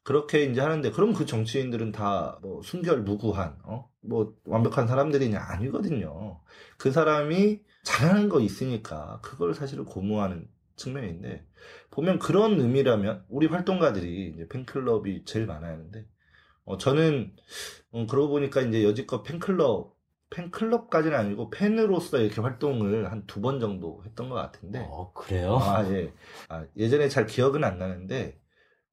[0.04, 3.90] 그렇게 이제 하는데 그럼 그 정치인들은 다 뭐 순결 무구한 어?
[4.02, 6.40] 뭐 완벽한 사람들이냐 아니거든요.
[6.78, 11.46] 그 사람이 잘하는 거 있으니까 그걸 사실은 고무하는 측면인데
[11.92, 16.06] 보면 그런 의미라면 우리 활동가들이 이제 팬클럽이 제일 많아야 하는데
[16.66, 17.36] 어, 저는
[17.92, 19.96] 어, 그러고 보니까 이제 여지껏 팬클럽
[20.30, 25.58] 팬클럽까지는 아니고 팬으로서 이렇게 활동을 한 두 번 정도 했던 것 같은데 어, 그래요?
[25.58, 26.14] 아, 예.
[26.50, 28.40] 아, 예전에 잘 기억은 안 나는데,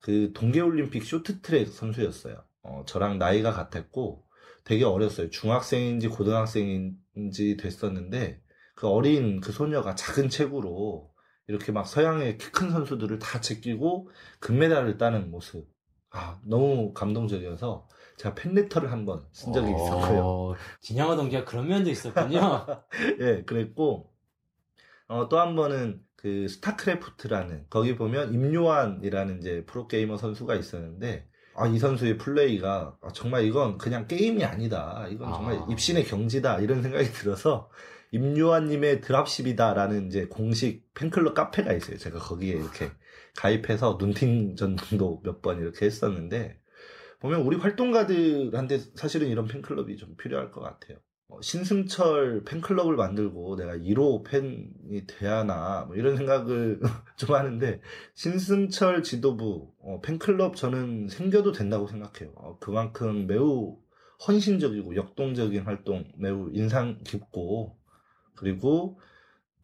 [0.00, 2.44] 그 동계올림픽 쇼트트랙 선수였어요.
[2.62, 4.24] 어, 저랑 나이가 같았고,
[4.64, 5.30] 되게 어렸어요.
[5.30, 8.40] 중학생인지 고등학생인지 됐었는데,
[8.84, 11.10] 그 어린 그 소녀가 작은 체구로
[11.48, 14.10] 이렇게 막 서양의 키 큰 선수들을 다 제끼고
[14.40, 15.66] 금메달을 따는 모습.
[16.10, 20.20] 아, 너무 감동적이어서 제가 팬레터를 한번 쓴 적이 있었고요.
[20.20, 22.66] 어, 진양호 동지가 그런 면도 있었군요.
[23.20, 24.12] 예, 그랬고,
[25.08, 31.26] 어, 또 한 번은 그 스타크래프트라는, 거기 보면 임요한이라는 이제 프로게이머 선수가 있었는데,
[31.56, 35.06] 아, 이 선수의 플레이가, 아, 정말 이건 그냥 게임이 아니다.
[35.10, 35.66] 이건 정말 아.
[35.70, 36.60] 입신의 경지다.
[36.60, 37.70] 이런 생각이 들어서,
[38.14, 41.96] 임요한님의 드랍십이다라는 이제 공식 팬클럽 카페가 있어요.
[41.98, 42.90] 제가 거기에 이렇게
[43.36, 46.58] 가입해서 눈팅 전도 몇 번 이렇게 했었는데,
[47.20, 50.98] 보면 우리 활동가들한테 사실은 이런 팬클럽이 좀 필요할 것 같아요.
[51.28, 56.80] 어, 신승철 팬클럽을 만들고 내가 1호 팬이 돼야 하나 뭐 이런 생각을
[57.16, 57.80] 좀 하는데
[58.14, 62.32] 신승철 지도부 어, 팬클럽 저는 생겨도 된다고 생각해요.
[62.36, 63.78] 어, 그만큼 매우
[64.28, 67.76] 헌신적이고 역동적인 활동 매우 인상 깊고
[68.36, 69.00] 그리고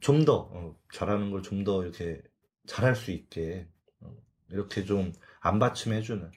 [0.00, 2.20] 좀더 어, 잘하는 걸 좀 더 이렇게
[2.66, 3.66] 잘할 수 있게
[4.00, 4.14] 어,
[4.50, 5.12] 이렇게 좀
[5.42, 6.30] 안 받침해주는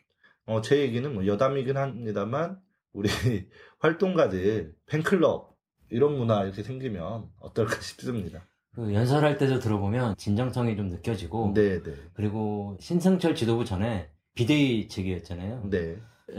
[0.45, 2.59] 어, 제 얘기는 뭐 여담이긴 합니다만
[2.93, 3.09] 우리
[3.79, 5.55] 활동가들 팬클럽
[5.89, 8.45] 이런 문화 이렇게 생기면 어떨까 싶습니다.
[8.73, 11.93] 그 연설할 때도 들어보면 진정성이 좀 느껴지고 네, 네.
[12.13, 15.69] 그리고 신승철 지도부 전에 비대위 체계였잖아요.
[15.69, 15.97] 네.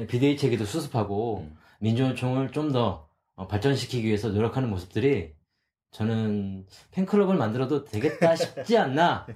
[0.09, 1.57] 비대위 체계도 수습하고 음.
[1.81, 5.35] 민주노총을 좀 더 발전시키기 위해서 노력하는 모습들이
[5.95, 9.27] 저는 팬클럽을 만들어도 되겠다 싶지 않나.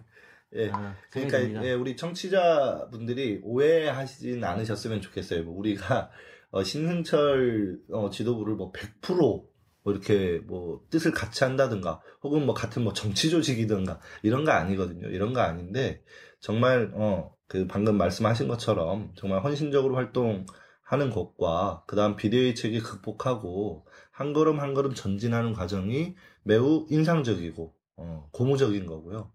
[0.55, 0.71] 예.
[0.71, 1.65] 아, 그러니까.
[1.65, 5.45] 예, 우리 청취자분들이 오해하시진 않으셨으면 좋겠어요.
[5.45, 6.11] 뭐 우리가
[6.51, 9.49] 어, 신승철 어, 지도부를 뭐 100%뭐
[9.87, 15.09] 이렇게 뭐 뜻을 같이 한다든가 혹은 뭐 같은 뭐 정치 조직이든가 이런 거 아니거든요.
[15.09, 16.03] 이런 거 아닌데
[16.41, 23.87] 정말 어 그 방금 말씀하신 것처럼 정말 헌신적으로 활동하는 것과 그다음 비대위 체계 극복하고
[24.19, 29.31] 한 걸음 한 걸음 전진하는 과정이 매우 인상적이고 어, 고무적인 거고요.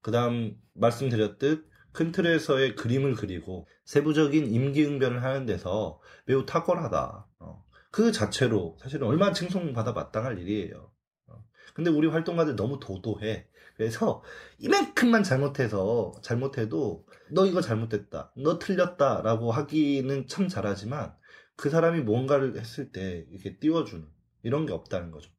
[0.00, 7.26] 그 다음 말씀드렸듯 큰 틀에서의 그림을 그리고 세부적인 임기응변을 하는 데서 매우 탁월하다.
[7.40, 10.90] 어, 그 자체로 사실은 얼마나 칭송받아 마땅할 일이에요.
[11.26, 13.46] 어, 근데 우리 활동가들 너무 도도해.
[13.76, 14.22] 그래서
[14.58, 18.32] 이만큼만 잘못해서 잘못해도 너 이거 잘못됐다.
[18.38, 21.14] 너 틀렸다라고 하기는 참 잘하지만
[21.54, 25.30] 그 사람이 뭔가를 했을 때 이렇게 띄워주는 이런 게 없다는 거죠.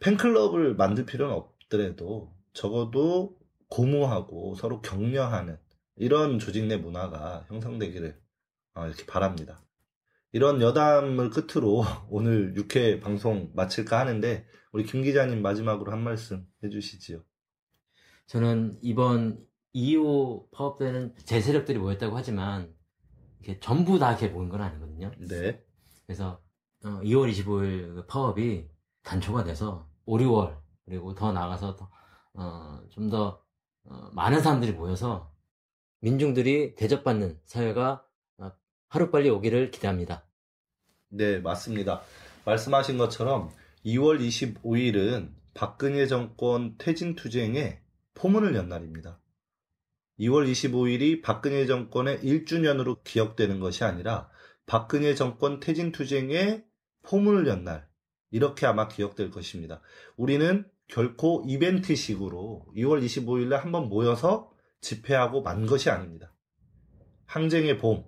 [0.00, 5.58] 팬클럽을 만들 필요는 없더라도 적어도 고무하고 서로 격려하는
[5.96, 8.18] 이런 조직 내 문화가 형성되기를
[8.74, 9.60] 어, 이렇게 바랍니다.
[10.32, 17.24] 이런 여담을 끝으로 오늘 6회 방송 마칠까 하는데 우리 김 기자님 마지막으로 한 말씀 해주시지요.
[18.26, 22.74] 저는 이번 2호 파업 때는 제 세력들이 모였다고 하지만
[23.40, 25.12] 이게 전부 다 이렇게 모인 건 아니거든요.
[25.18, 25.64] 네.
[26.06, 26.42] 그래서
[26.84, 28.68] 어, 2월 25일 그 파업이
[29.02, 31.76] 단초가 돼서 5, 6월 그리고 더 나아가서
[32.34, 33.42] 어, 좀더
[34.12, 35.32] 많은 사람들이 모여서
[36.00, 38.04] 민중들이 대접받는 사회가
[38.38, 38.52] 어,
[38.88, 40.24] 하루빨리 오기를 기대합니다.
[41.08, 42.02] 네, 맞습니다.
[42.44, 43.50] 말씀하신 것처럼
[43.84, 47.80] 2월 25일은 박근혜 정권 퇴진 투쟁의
[48.14, 49.20] 포문을 연 날입니다.
[50.20, 54.28] 2월 25일이 박근혜 정권의 1주년으로 기억되는 것이 아니라
[54.66, 56.64] 박근혜 정권 퇴진 투쟁의
[57.08, 57.88] 포문을 연 날,
[58.30, 59.80] 이렇게 아마 기억될 것입니다.
[60.16, 64.50] 우리는 결코 이벤트식으로 2월 25일에 한번 모여서
[64.82, 66.34] 집회하고 만 것이 아닙니다.
[67.24, 68.04] 항쟁의 봄,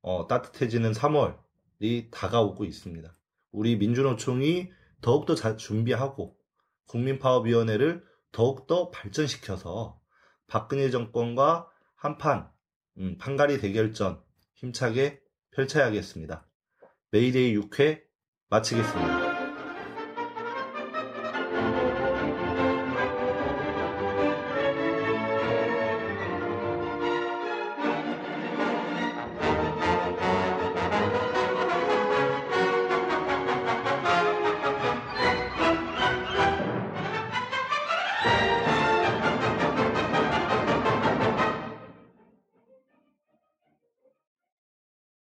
[0.00, 3.12] 어, 따뜻해지는 3월이 다가오고 있습니다.
[3.50, 4.70] 우리 민주노총이
[5.00, 6.36] 더욱더 잘 준비하고
[6.86, 10.00] 국민파업위원회를 더욱더 발전시켜서
[10.46, 12.48] 박근혜 정권과 한판,
[12.98, 14.22] 음, 판가리 대결전
[14.54, 15.20] 힘차게
[15.50, 16.48] 펼쳐야겠습니다.
[17.10, 18.05] 메이데이 6회
[18.50, 19.25] 마치겠습니다.